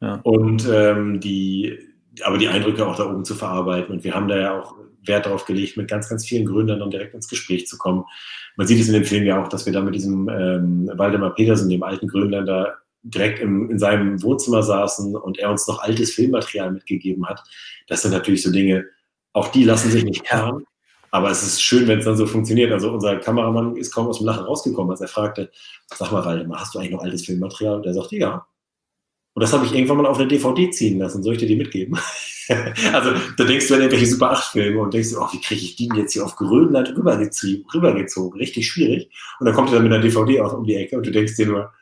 [0.00, 0.20] Ja.
[0.22, 1.78] Und ähm, die,
[2.22, 3.94] aber die Eindrücke auch da oben zu verarbeiten.
[3.94, 6.90] Und wir haben da ja auch Wert darauf gelegt, mit ganz, ganz vielen Gründern dann
[6.90, 8.04] direkt ins Gespräch zu kommen.
[8.56, 11.34] Man sieht es in dem Film ja auch, dass wir da mit diesem ähm, Waldemar
[11.34, 16.12] Petersen, dem alten Grönländer, direkt im, in seinem Wohnzimmer saßen und er uns noch altes
[16.12, 17.42] Filmmaterial mitgegeben hat.
[17.86, 18.86] Das sind natürlich so Dinge,
[19.34, 20.64] auch die lassen sich nicht planen.
[21.10, 22.72] Aber es ist schön, wenn es dann so funktioniert.
[22.72, 25.48] Also unser Kameramann ist kaum aus dem Lachen rausgekommen, als er fragte,
[25.94, 27.76] sag mal, Waldemar, hast du eigentlich noch altes Filmmaterial?
[27.76, 28.46] Und er sagte, ja.
[29.34, 31.22] Und das habe ich irgendwann mal auf eine DVD ziehen lassen.
[31.22, 31.98] Soll ich dir die mitgeben?
[32.92, 35.88] also da denkst du an irgendwelche Super 8-Filme und denkst, oh, wie kriege ich die
[35.96, 38.38] jetzt hier auf Grönland rübergezogen, rübergezogen?
[38.38, 39.10] Richtig schwierig.
[39.40, 41.34] Und dann kommt er dann mit einer DVD aus um die Ecke und du denkst
[41.34, 41.72] dir nur,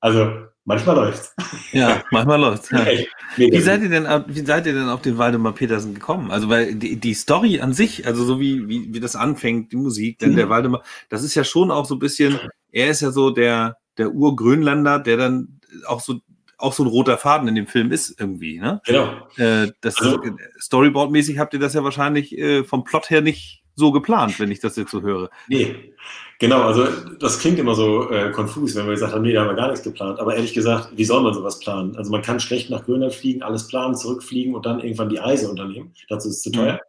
[0.00, 0.32] also
[0.64, 1.34] manchmal läuft's.
[1.72, 2.70] Ja, manchmal läuft's.
[2.70, 2.86] Ja.
[3.36, 6.32] Wie seid ihr denn, wie seid ihr denn auf den Waldemar Petersen gekommen?
[6.32, 9.76] Also weil die, die Story an sich, also so wie, wie, wie das anfängt, die
[9.76, 10.36] Musik, denn mhm.
[10.36, 12.40] der Waldemar, das ist ja schon auch so ein bisschen,
[12.72, 16.20] er ist ja so der, der Urgrönländer, der dann auch so
[16.62, 18.58] auch so ein roter Faden in dem Film ist irgendwie.
[18.58, 18.80] Ne?
[18.84, 19.08] Genau.
[19.36, 20.20] Äh, das also,
[20.60, 24.60] Storyboard-mäßig habt ihr das ja wahrscheinlich äh, vom Plot her nicht so geplant, wenn ich
[24.60, 25.30] das jetzt so höre.
[25.48, 25.94] Nee,
[26.38, 26.62] genau.
[26.62, 26.86] Also
[27.18, 29.68] das klingt immer so äh, konfus, wenn wir gesagt haben, nee, da haben wir gar
[29.68, 30.20] nichts geplant.
[30.20, 31.96] Aber ehrlich gesagt, wie soll man sowas planen?
[31.96, 35.48] Also man kann schlecht nach Grönland fliegen, alles planen, zurückfliegen und dann irgendwann die Reise
[35.48, 35.92] unternehmen.
[36.08, 36.74] Dazu ist es zu teuer.
[36.74, 36.80] Mhm.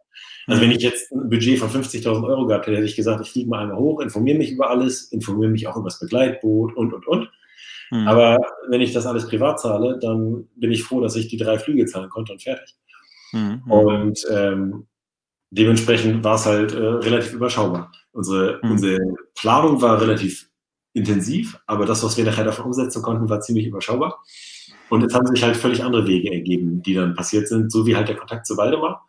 [0.52, 3.30] Also wenn ich jetzt ein Budget von 50.000 Euro gehabt hätte, hätte ich gesagt, ich
[3.30, 6.92] fliege mal einmal hoch, informiere mich über alles, informiere mich auch über das Begleitboot und,
[6.92, 7.30] und, und.
[7.92, 8.08] Mhm.
[8.08, 11.58] Aber wenn ich das alles privat zahle, dann bin ich froh, dass ich die drei
[11.58, 12.74] Flüge zahlen konnte und fertig.
[13.32, 13.62] Mhm.
[13.70, 14.86] Und ähm,
[15.50, 17.92] dementsprechend war es halt äh, relativ überschaubar.
[18.12, 18.70] Unsere, mhm.
[18.70, 18.98] unsere
[19.34, 20.48] Planung war relativ
[20.94, 24.22] intensiv, aber das, was wir nachher davon umsetzen konnten, war ziemlich überschaubar.
[24.88, 27.94] Und jetzt haben sich halt völlig andere Wege ergeben, die dann passiert sind, so wie
[27.94, 29.06] halt der Kontakt zu Waldemar.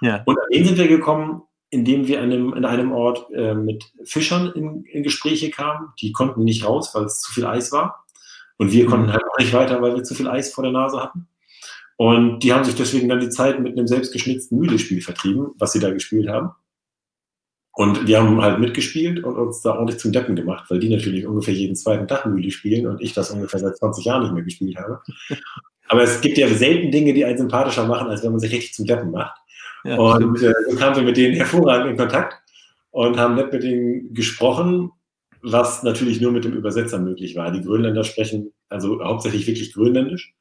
[0.00, 0.22] Ja.
[0.26, 4.52] Und an den sind wir gekommen, indem wir einem, in einem Ort äh, mit Fischern
[4.54, 5.88] in, in, Gespräche kamen.
[6.00, 8.03] Die konnten nicht raus, weil es zu viel Eis war.
[8.56, 8.90] Und wir mhm.
[8.90, 11.28] konnten halt auch nicht weiter, weil wir zu viel Eis vor der Nase hatten.
[11.96, 15.80] Und die haben sich deswegen dann die Zeit mit einem selbstgeschnitzten Mühlespiel vertrieben, was sie
[15.80, 16.50] da gespielt haben.
[17.76, 21.26] Und wir haben halt mitgespielt und uns da ordentlich zum Deppen gemacht, weil die natürlich
[21.26, 24.44] ungefähr jeden zweiten Tag Mühle spielen und ich das ungefähr seit 20 Jahren nicht mehr
[24.44, 25.00] gespielt habe.
[25.88, 28.74] Aber es gibt ja selten Dinge, die einen sympathischer machen, als wenn man sich richtig
[28.74, 29.36] zum Deppen macht.
[29.84, 32.40] Ja, und äh, so kamen wir mit denen hervorragend in Kontakt
[32.90, 34.92] und haben nett mit denen gesprochen,
[35.44, 37.52] was natürlich nur mit dem Übersetzer möglich war.
[37.52, 40.34] Die Grönländer sprechen also hauptsächlich wirklich Grönländisch.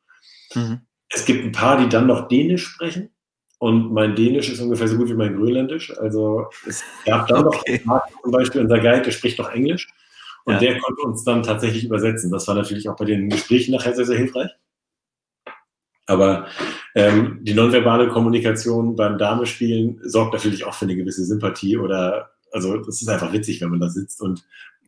[0.56, 0.82] Mhm.
[1.10, 3.10] Es gibt ein paar, die dann noch Dänisch sprechen.
[3.60, 5.98] Und mein Dänisch ist ungefähr so gut wie mein Grönländisch.
[5.98, 7.82] Also es gab dann okay.
[7.86, 9.88] noch zum Beispiel unser Guide, der spricht noch Englisch.
[10.46, 10.60] Und ja.
[10.60, 12.32] der konnte uns dann tatsächlich übersetzen.
[12.32, 14.50] Das war natürlich auch bei den Gesprächen nachher sehr, sehr hilfreich.
[16.06, 16.48] Aber
[16.96, 22.78] ähm, die nonverbale Kommunikation beim Damespielen sorgt natürlich auch für eine gewisse Sympathie oder also
[22.78, 24.46] das ist einfach witzig, wenn man da sitzt und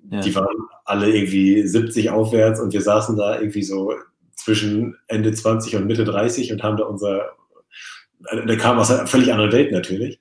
[0.10, 0.22] ja.
[0.22, 3.94] die waren alle irgendwie 70 aufwärts und wir saßen da irgendwie so
[4.36, 7.32] zwischen Ende 20 und Mitte 30 und haben da unser
[8.32, 10.20] der kam aus einer völlig anderen Welt natürlich.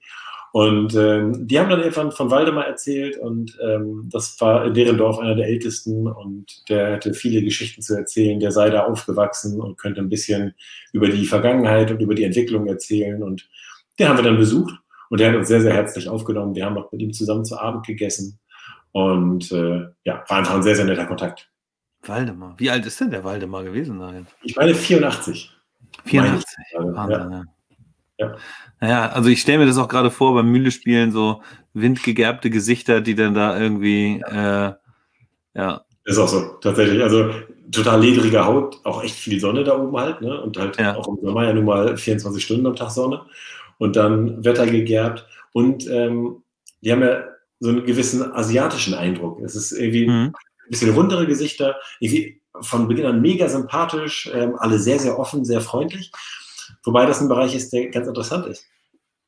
[0.52, 4.96] Und ähm, die haben dann irgendwann von Waldemar erzählt und ähm, das war in deren
[4.96, 8.38] Dorf einer der ältesten und der hatte viele Geschichten zu erzählen.
[8.38, 10.54] Der sei da aufgewachsen und könnte ein bisschen
[10.92, 13.20] über die Vergangenheit und über die Entwicklung erzählen.
[13.24, 13.48] Und
[13.98, 14.74] den haben wir dann besucht
[15.10, 16.54] und der hat uns sehr, sehr herzlich aufgenommen.
[16.54, 18.38] Wir haben auch mit ihm zusammen zu Abend gegessen
[18.94, 21.50] und äh, ja, war einfach ein sehr, sehr netter Kontakt.
[22.02, 22.54] Waldemar.
[22.58, 23.98] Wie alt ist denn der Waldemar gewesen?
[23.98, 24.28] Nein?
[24.42, 25.50] Ich meine 84.
[26.04, 26.56] 84.
[26.78, 27.44] Wahnsinn, ja.
[28.18, 28.36] Ja.
[28.80, 33.16] Naja, also ich stelle mir das auch gerade vor beim Mühle-Spielen, so windgegerbte Gesichter, die
[33.16, 34.68] dann da irgendwie, ja.
[34.68, 34.74] Äh,
[35.56, 35.84] ja.
[36.04, 37.02] Ist auch so, tatsächlich.
[37.02, 37.30] Also
[37.72, 40.40] total ledrige Haut, auch echt viel Sonne da oben halt, ne?
[40.40, 40.94] Und halt ja.
[40.94, 43.22] auch im Sommer ja nun mal 24 Stunden am Tag Sonne.
[43.78, 45.26] Und dann Wetter gegerbt.
[45.52, 46.44] Und ähm,
[46.80, 47.24] die haben ja
[47.60, 49.40] so einen gewissen asiatischen Eindruck.
[49.40, 50.32] Es ist irgendwie mhm.
[50.32, 55.44] ein bisschen rundere Gesichter, irgendwie von Beginn an mega sympathisch, ähm, alle sehr, sehr offen,
[55.44, 56.12] sehr freundlich.
[56.84, 58.66] Wobei das ein Bereich ist, der ganz interessant ist.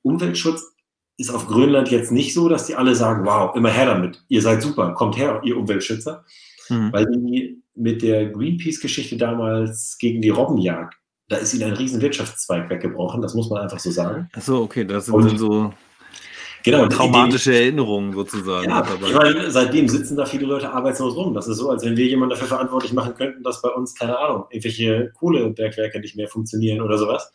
[0.03, 0.73] Umweltschutz
[1.19, 4.43] ist auf Grönland jetzt nicht so, dass die alle sagen, wow, immer her damit, ihr
[4.43, 6.25] seid super, kommt her, ihr Umweltschützer.
[6.69, 6.93] Mhm.
[6.93, 10.95] Weil die mit der Greenpeace-Geschichte damals gegen die Robbenjagd,
[11.29, 14.29] da ist ihnen ein riesen Wirtschaftszweig weggebrochen, das muss man einfach so sagen.
[14.35, 15.73] Ach so, okay, das sind so
[16.67, 18.69] Genau, traumatische die, Erinnerungen sozusagen.
[18.69, 21.33] Ja, ich meine, seitdem sitzen da viele Leute arbeitslos rum.
[21.33, 24.19] Das ist so, als wenn wir jemanden dafür verantwortlich machen könnten, dass bei uns, keine
[24.19, 27.33] Ahnung, irgendwelche Kohlebergwerke nicht mehr funktionieren oder sowas.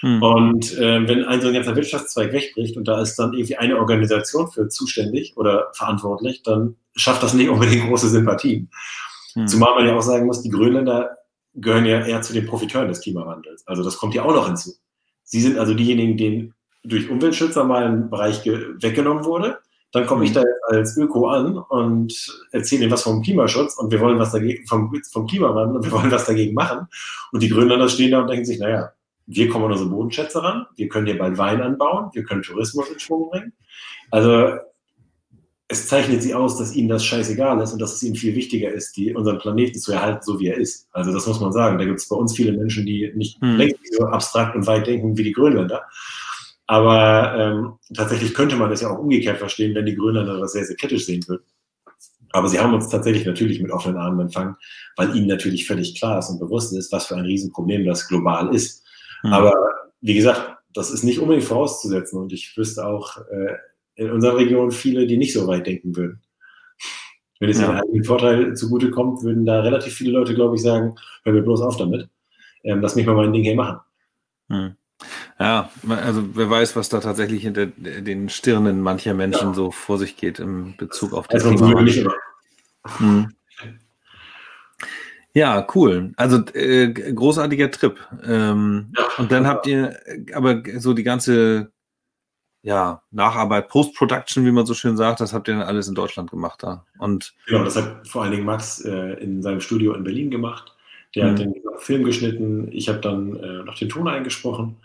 [0.00, 0.22] Hm.
[0.22, 3.78] Und äh, wenn ein so ein ganzer Wirtschaftszweig wegbricht und da ist dann irgendwie eine
[3.78, 8.68] Organisation für zuständig oder verantwortlich, dann schafft das nicht unbedingt große Sympathien.
[9.32, 9.46] Hm.
[9.46, 11.16] Zumal man ja auch sagen muss, die Grönländer
[11.54, 13.66] gehören ja eher zu den Profiteuren des Klimawandels.
[13.66, 14.72] Also das kommt ja auch noch hinzu.
[15.22, 16.53] Sie sind also diejenigen, denen
[16.84, 19.58] durch Umweltschützer mal ein Bereich weggenommen wurde.
[19.92, 20.34] Dann komme ich mhm.
[20.34, 22.12] da als Öko an und
[22.50, 25.92] erzähle ihnen was vom Klimaschutz und wir wollen was dagegen, vom, vom Klimawandel und wir
[25.92, 26.88] wollen was dagegen machen.
[27.32, 28.90] Und die Grönländer stehen da und denken sich, naja,
[29.26, 32.90] wir kommen an unsere Bodenschätze ran, wir können hier bald Wein anbauen, wir können Tourismus
[32.90, 33.52] in Schwung bringen.
[34.10, 34.58] Also
[35.68, 38.70] es zeichnet sie aus, dass ihnen das scheißegal ist und dass es ihnen viel wichtiger
[38.70, 40.88] ist, die, unseren Planeten zu erhalten, so wie er ist.
[40.92, 41.78] Also das muss man sagen.
[41.78, 43.56] Da gibt es bei uns viele Menschen, die nicht hm.
[43.56, 45.82] längst so abstrakt und weit denken wie die Grönländer.
[46.66, 50.64] Aber ähm, tatsächlich könnte man das ja auch umgekehrt verstehen, wenn die Grönländer das sehr,
[50.64, 51.44] sehr kritisch sehen würden.
[52.32, 54.56] Aber sie haben uns tatsächlich natürlich mit offenen Armen empfangen,
[54.96, 58.52] weil ihnen natürlich völlig klar ist und bewusst ist, was für ein Riesenproblem das global
[58.54, 58.84] ist.
[59.22, 59.32] Mhm.
[59.32, 59.54] Aber
[60.00, 63.54] wie gesagt, das ist nicht unbedingt vorauszusetzen und ich wüsste auch äh,
[63.94, 66.22] in unserer Region viele, die nicht so weit denken würden.
[67.38, 67.68] Wenn es ja.
[67.68, 71.60] ihren eigenen Vorteil zugutekommt, würden da relativ viele Leute, glaube ich, sagen, hör mir bloß
[71.62, 72.08] auf damit,
[72.64, 73.78] ähm, lass mich mal mein Ding hier machen.
[74.48, 74.76] Mhm.
[75.38, 79.54] Ja, also wer weiß, was da tatsächlich hinter den Stirnen mancher Menschen ja.
[79.54, 82.14] so vor sich geht im Bezug auf das also, Thema.
[82.98, 83.32] Hm.
[85.32, 86.12] Ja, cool.
[86.16, 87.98] Also äh, großartiger Trip.
[88.24, 89.98] Ähm, ja, und dann habt ihr
[90.32, 91.72] aber so die ganze
[92.62, 96.30] ja, Nacharbeit, Post-Production, wie man so schön sagt, das habt ihr dann alles in Deutschland
[96.30, 96.86] gemacht da.
[96.98, 100.74] Und genau, das hat vor allen Dingen Max äh, in seinem Studio in Berlin gemacht.
[101.16, 101.30] Der mhm.
[101.30, 104.76] hat den Film geschnitten, ich habe dann äh, noch den Ton eingesprochen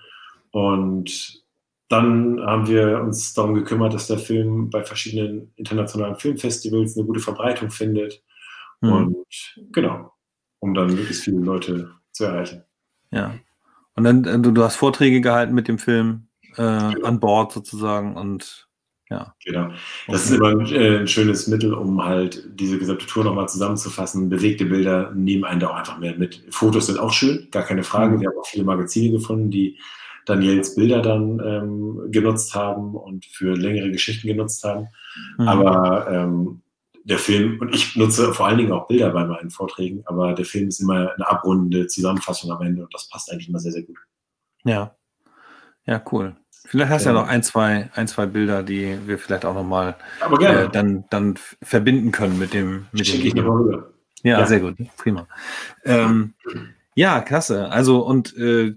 [0.52, 1.44] und
[1.90, 7.20] dann haben wir uns darum gekümmert, dass der Film bei verschiedenen internationalen Filmfestivals eine gute
[7.20, 8.24] Verbreitung findet.
[8.82, 8.92] Mhm.
[8.92, 10.14] Und genau,
[10.60, 12.64] um dann möglichst viele Leute zu erreichen.
[13.12, 13.34] Ja.
[13.96, 17.08] Und dann, äh, du, du hast Vorträge gehalten mit dem Film äh, genau.
[17.08, 18.68] an Bord sozusagen und
[19.10, 19.34] ja.
[19.44, 19.70] Genau.
[19.70, 20.16] Das okay.
[20.16, 24.30] ist immer ein, äh, ein, schönes Mittel, um halt diese gesamte Tour nochmal zusammenzufassen.
[24.30, 26.46] Bewegte Bilder nehmen einen da auch einfach mehr mit.
[26.52, 28.16] Fotos sind auch schön, gar keine Frage.
[28.16, 28.22] Mhm.
[28.22, 29.80] Wir haben auch viele Magazine gefunden, die
[30.30, 34.88] Daniels Bilder dann ähm, genutzt haben und für längere Geschichten genutzt haben.
[35.38, 35.48] Mhm.
[35.48, 36.62] Aber ähm,
[37.04, 40.46] der Film, und ich nutze vor allen Dingen auch Bilder bei meinen Vorträgen, aber der
[40.46, 43.84] Film ist immer eine abrundende Zusammenfassung am Ende und das passt eigentlich immer sehr, sehr
[43.84, 43.98] gut.
[44.64, 44.96] Ja.
[45.86, 46.36] Ja, cool.
[46.66, 47.16] Vielleicht hast du ja.
[47.16, 49.96] ja noch ein, zwei, ein, zwei Bilder, die wir vielleicht auch nochmal
[50.40, 53.84] äh, dann, dann verbinden können mit dem, mit dem Video.
[54.22, 54.76] Ja, ja, sehr gut.
[54.98, 55.28] Prima.
[55.86, 56.34] Ähm,
[56.94, 57.70] ja, klasse.
[57.70, 58.76] Also und äh,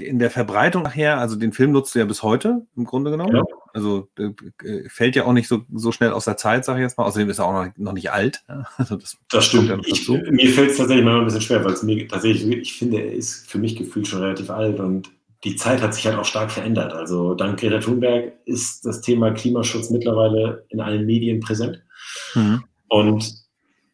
[0.00, 3.36] in der Verbreitung nachher, also den Film nutzt du ja bis heute im Grunde genommen.
[3.36, 3.42] Ja.
[3.72, 6.98] Also äh, fällt ja auch nicht so, so schnell aus der Zeit, sage ich jetzt
[6.98, 7.04] mal.
[7.04, 8.44] Außerdem ist er auch noch, noch nicht alt.
[8.76, 9.68] Also das, das stimmt.
[9.68, 12.78] Ja ich, mir fällt es tatsächlich mal ein bisschen schwer, weil es mir tatsächlich, ich
[12.78, 15.10] finde, er ist für mich gefühlt schon relativ alt und
[15.44, 16.92] die Zeit hat sich halt auch stark verändert.
[16.92, 21.82] Also dank Greta Thunberg ist das Thema Klimaschutz mittlerweile in allen Medien präsent.
[22.34, 22.64] Mhm.
[22.88, 23.34] Und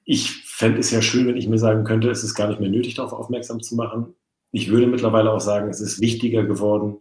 [0.04, 2.70] ich fände es ja schön, wenn ich mir sagen könnte, es ist gar nicht mehr
[2.70, 4.14] nötig, darauf aufmerksam zu machen.
[4.54, 6.98] Ich würde mittlerweile auch sagen, es ist wichtiger geworden.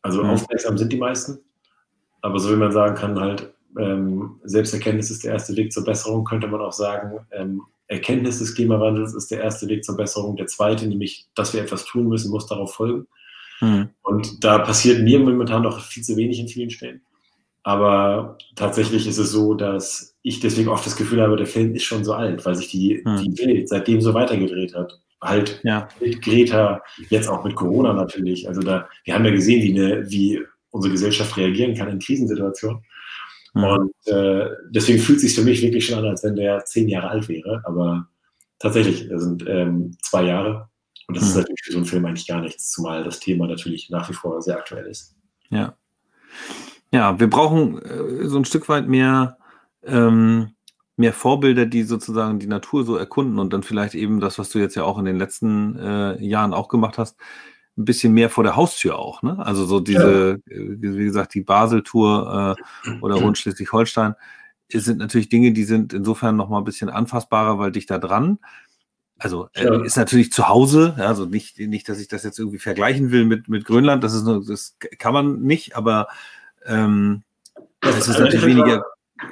[0.00, 0.30] Also mhm.
[0.30, 1.40] aufmerksam sind die meisten.
[2.22, 6.24] Aber so wie man sagen kann, halt, ähm, Selbsterkenntnis ist der erste Weg zur Besserung,
[6.24, 10.36] könnte man auch sagen, ähm, Erkenntnis des Klimawandels ist der erste Weg zur Besserung.
[10.36, 13.06] Der zweite, nämlich, dass wir etwas tun müssen, muss darauf folgen.
[13.60, 13.90] Mhm.
[14.00, 17.02] Und da passiert mir momentan noch viel zu wenig in vielen Stellen.
[17.62, 21.84] Aber tatsächlich ist es so, dass ich deswegen oft das Gefühl habe, der Film ist
[21.84, 23.16] schon so alt, weil sich die, mhm.
[23.18, 25.88] die Welt seitdem so weitergedreht hat halt ja.
[26.00, 28.48] mit Greta, jetzt auch mit Corona natürlich.
[28.48, 32.82] Also da, wir haben ja gesehen, wie, eine, wie unsere Gesellschaft reagieren kann in Krisensituationen.
[33.54, 33.64] Mhm.
[33.64, 36.88] Und äh, deswegen fühlt es sich für mich wirklich schon an, als wenn der zehn
[36.88, 37.62] Jahre alt wäre.
[37.64, 38.06] Aber
[38.58, 40.68] tatsächlich, das sind ähm, zwei Jahre.
[41.08, 41.30] Und das mhm.
[41.30, 44.14] ist natürlich für so einen Film eigentlich gar nichts, zumal das Thema natürlich nach wie
[44.14, 45.16] vor sehr aktuell ist.
[45.50, 45.74] Ja.
[46.90, 49.38] Ja, wir brauchen äh, so ein Stück weit mehr
[49.84, 50.54] ähm,
[50.98, 54.58] mehr Vorbilder, die sozusagen die Natur so erkunden und dann vielleicht eben das, was du
[54.58, 57.16] jetzt ja auch in den letzten äh, Jahren auch gemacht hast,
[57.76, 59.22] ein bisschen mehr vor der Haustür auch.
[59.22, 59.38] Ne?
[59.38, 60.56] Also so diese, ja.
[60.56, 64.14] Äh, wie gesagt, die Basel-Tour äh, oder rund Schleswig-Holstein
[64.72, 68.38] sind natürlich Dinge, die sind insofern noch mal ein bisschen anfassbarer, weil dich da dran.
[69.18, 69.82] Also äh, ja.
[69.82, 73.48] ist natürlich zu Hause, also nicht, nicht, dass ich das jetzt irgendwie vergleichen will mit,
[73.48, 76.08] mit Grönland, das ist nur, das kann man nicht, aber
[76.66, 77.22] ähm,
[77.80, 78.84] es ist natürlich weniger.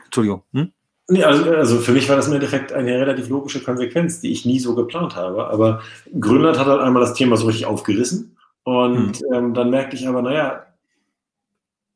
[0.05, 0.43] Entschuldigung.
[0.53, 0.73] Hm?
[1.09, 4.45] Nee, also, also für mich war das im Endeffekt eine relativ logische Konsequenz, die ich
[4.45, 5.49] nie so geplant habe.
[5.49, 5.83] Aber
[6.19, 8.37] Grönland hat halt einmal das Thema so richtig aufgerissen.
[8.65, 9.33] Und hm.
[9.33, 10.67] ähm, dann merkte ich aber, naja,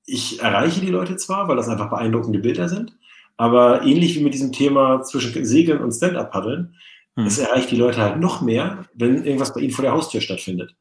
[0.06, 2.96] ich erreiche die Leute zwar, weil das einfach beeindruckende Bilder sind,
[3.36, 6.76] aber ähnlich wie mit diesem Thema zwischen Segeln und Stand-Up-Paddeln,
[7.16, 7.26] hm.
[7.26, 10.76] es erreicht die Leute halt noch mehr, wenn irgendwas bei ihnen vor der Haustür stattfindet.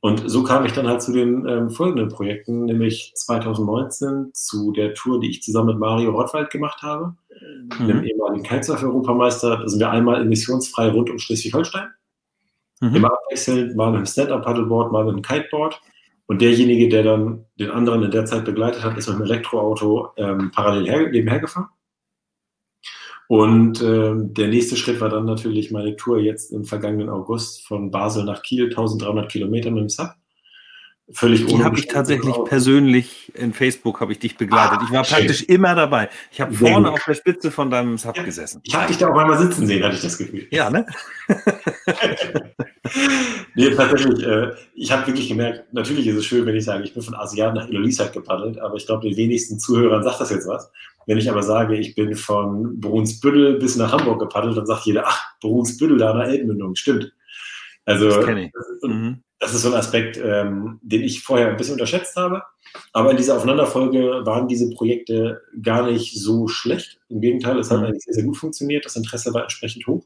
[0.00, 4.92] Und so kam ich dann halt zu den ähm, folgenden Projekten, nämlich 2019 zu der
[4.92, 7.16] Tour, die ich zusammen mit Mario Rottwald gemacht habe,
[7.78, 7.86] mhm.
[7.86, 9.58] dem ehemaligen Kitesurf-Europameister.
[9.58, 11.88] Da sind wir einmal emissionsfrei rund um Schleswig-Holstein.
[12.80, 12.96] Mhm.
[12.96, 15.80] Immer abwechselnd, mal mit einem Stand-Up-Paddleboard, mal mit einem Kiteboard.
[16.26, 20.08] Und derjenige, der dann den anderen in der Zeit begleitet hat, ist mit dem Elektroauto
[20.16, 21.68] ähm, parallel her nebenher gefahren.
[23.28, 27.90] Und äh, der nächste Schritt war dann natürlich meine Tour jetzt im vergangenen August von
[27.90, 30.10] Basel nach Kiel, 1300 Kilometer mit dem Sub.
[31.12, 32.44] Völlig Die habe ich tatsächlich Auto.
[32.44, 34.78] persönlich in Facebook habe ich dich begleitet.
[34.80, 35.18] Ah, ich war schön.
[35.18, 36.08] praktisch immer dabei.
[36.32, 38.62] Ich habe vorne auf der Spitze von deinem Sub ja, gesessen.
[38.64, 40.46] Ich habe dich da auch einmal sitzen sehen, hatte ich das Gefühl.
[40.50, 40.86] Ja, ne?
[43.54, 44.26] nee, tatsächlich.
[44.26, 47.14] Äh, ich habe wirklich gemerkt, natürlich ist es schön, wenn ich sage, ich bin von
[47.14, 50.70] Asiat nach Ilulissat gepaddelt, aber ich glaube, den wenigsten Zuhörern sagt das jetzt was.
[51.06, 55.04] Wenn ich aber sage, ich bin von Brunsbüttel bis nach Hamburg gepaddelt, dann sagt jeder,
[55.06, 57.12] ach, Brunsbüttel da an der Elbmündung, stimmt.
[57.84, 58.26] Also, das,
[58.82, 59.22] mhm.
[59.44, 62.42] Das ist so ein Aspekt, ähm, den ich vorher ein bisschen unterschätzt habe.
[62.92, 67.00] Aber in dieser Aufeinanderfolge waren diese Projekte gar nicht so schlecht.
[67.08, 67.86] Im Gegenteil, es hat mhm.
[67.86, 68.84] eigentlich sehr, sehr gut funktioniert.
[68.84, 70.04] Das Interesse war entsprechend hoch.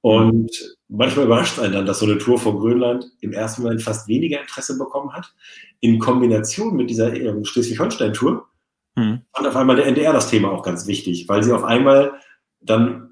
[0.00, 0.50] Und
[0.88, 4.40] manchmal überrascht einen dann, dass so eine Tour vor Grönland im ersten Moment fast weniger
[4.40, 5.32] Interesse bekommen hat.
[5.78, 8.46] In Kombination mit dieser ähm, Schleswig-Holstein-Tour
[8.96, 9.22] Mhm.
[9.32, 12.12] Und auf einmal der NDR das Thema auch ganz wichtig, weil sie auf einmal
[12.60, 13.11] dann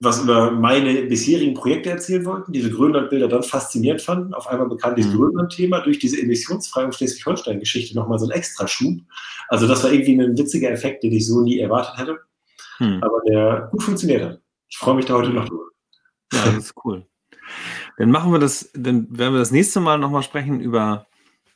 [0.00, 4.34] was über meine bisherigen Projekte erzählen wollten, diese Grönlandbilder dann faszinierend fanden.
[4.34, 5.18] Auf einmal bekam dieses mhm.
[5.18, 9.00] Grönland-Thema durch diese emissionsfreie Schleswig-Holstein-Geschichte nochmal so ein extra Schub.
[9.48, 12.18] Also das war irgendwie ein witziger Effekt, den ich so nie erwartet hätte,
[12.78, 13.02] mhm.
[13.02, 14.40] aber der gut funktioniert hat.
[14.68, 15.64] Ich freue mich da heute noch drüber.
[16.32, 17.06] Ja, das ist cool.
[17.96, 21.06] Dann machen wir das, dann werden wir das nächste Mal nochmal sprechen über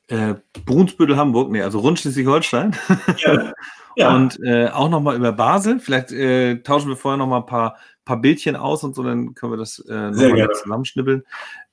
[0.09, 0.34] äh,
[0.64, 2.76] Brunsbüttel, Hamburg, nee, also rund Schleswig-Holstein.
[3.18, 3.53] Ja.
[3.97, 4.14] ja.
[4.16, 5.78] Und äh, auch nochmal über Basel.
[5.80, 7.76] Vielleicht äh, tauschen wir vorher nochmal ein paar,
[8.11, 11.22] paar Bildchen aus und so, dann können wir das äh, nochmal zusammenschnibbeln.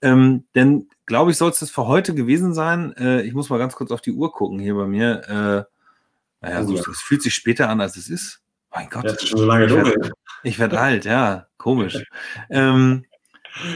[0.04, 2.94] Ähm, denn, glaube ich, soll es das für heute gewesen sein.
[2.96, 5.24] Äh, ich muss mal ganz kurz auf die Uhr gucken hier bei mir.
[5.28, 8.44] Äh, naja, oh, es fühlt sich später an, als es ist.
[8.72, 9.06] Mein Gott.
[9.06, 10.12] Das ist schon so lange dunkel.
[10.44, 12.04] Ich werde werd alt, ja, komisch.
[12.52, 13.06] ähm,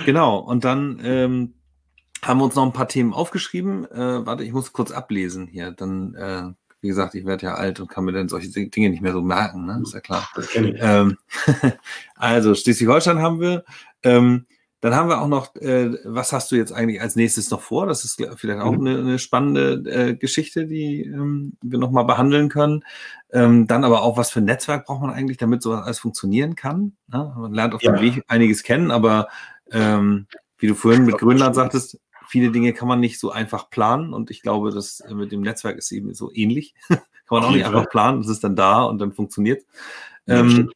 [0.05, 1.55] genau, und dann ähm,
[2.21, 3.89] haben wir uns noch ein paar Themen aufgeschrieben.
[3.89, 5.71] Äh, warte, ich muss kurz ablesen hier.
[5.71, 9.01] Dann, äh, wie gesagt, ich werde ja alt und kann mir dann solche Dinge nicht
[9.01, 9.79] mehr so merken, ne?
[9.83, 10.27] Ist ja klar.
[10.55, 11.17] Ähm,
[12.15, 13.63] also, Schleswig-Holstein haben wir.
[14.03, 14.45] Ähm,
[14.81, 17.85] dann haben wir auch noch, äh, was hast du jetzt eigentlich als nächstes noch vor?
[17.85, 18.87] Das ist vielleicht auch mhm.
[18.87, 22.83] eine, eine spannende äh, Geschichte, die ähm, wir nochmal behandeln können.
[23.31, 26.55] Ähm, dann aber auch, was für ein Netzwerk braucht man eigentlich, damit sowas alles funktionieren
[26.55, 26.93] kann.
[27.07, 27.31] Ne?
[27.37, 27.91] Man lernt auf ja.
[27.91, 29.27] dem Weg einiges kennen, aber
[29.71, 30.25] ähm,
[30.57, 31.99] wie du vorhin mit Grönland sagtest,
[32.31, 35.41] viele Dinge kann man nicht so einfach planen und ich glaube, das äh, mit dem
[35.41, 36.73] Netzwerk ist eben so ähnlich.
[36.89, 39.65] kann man auch nicht einfach planen, es ist dann da und dann funktioniert.
[40.27, 40.71] Ähm,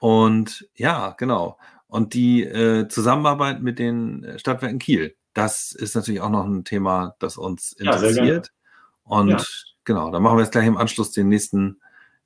[0.00, 1.58] und ja, genau.
[1.88, 6.64] Und die äh, Zusammenarbeit mit den äh, Stadtwerken Kiel, das ist natürlich auch noch ein
[6.64, 8.46] Thema, das uns interessiert.
[8.46, 9.44] Ja, und ja.
[9.84, 11.80] genau, da machen wir jetzt gleich im Anschluss den nächsten,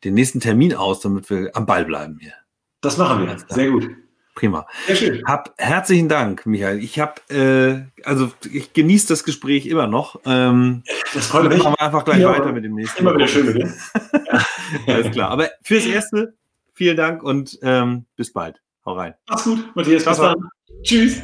[0.05, 2.35] den nächsten Termin aus, damit wir am Ball bleiben hier.
[2.81, 3.37] Das machen wir.
[3.49, 3.91] Sehr gut.
[4.37, 4.67] Prima.
[4.87, 5.23] Sehr schön.
[5.27, 6.79] Hab herzlichen Dank, Michael.
[6.79, 10.21] Ich habe, äh, also ich genieße das Gespräch immer noch.
[10.27, 10.83] Ähm,
[11.15, 11.63] das freut mich.
[11.63, 13.01] Machen wir einfach gleich ja, weiter mit dem nächsten.
[13.01, 13.75] Immer wieder schön mit dir.
[14.87, 15.31] Alles klar.
[15.31, 16.35] Aber fürs Erste,
[16.75, 18.61] vielen Dank und ähm, bis bald.
[18.85, 19.15] Hau rein.
[19.27, 20.05] Mach's gut, Matthias.
[20.05, 20.51] Bis dann.
[20.83, 21.23] Tschüss.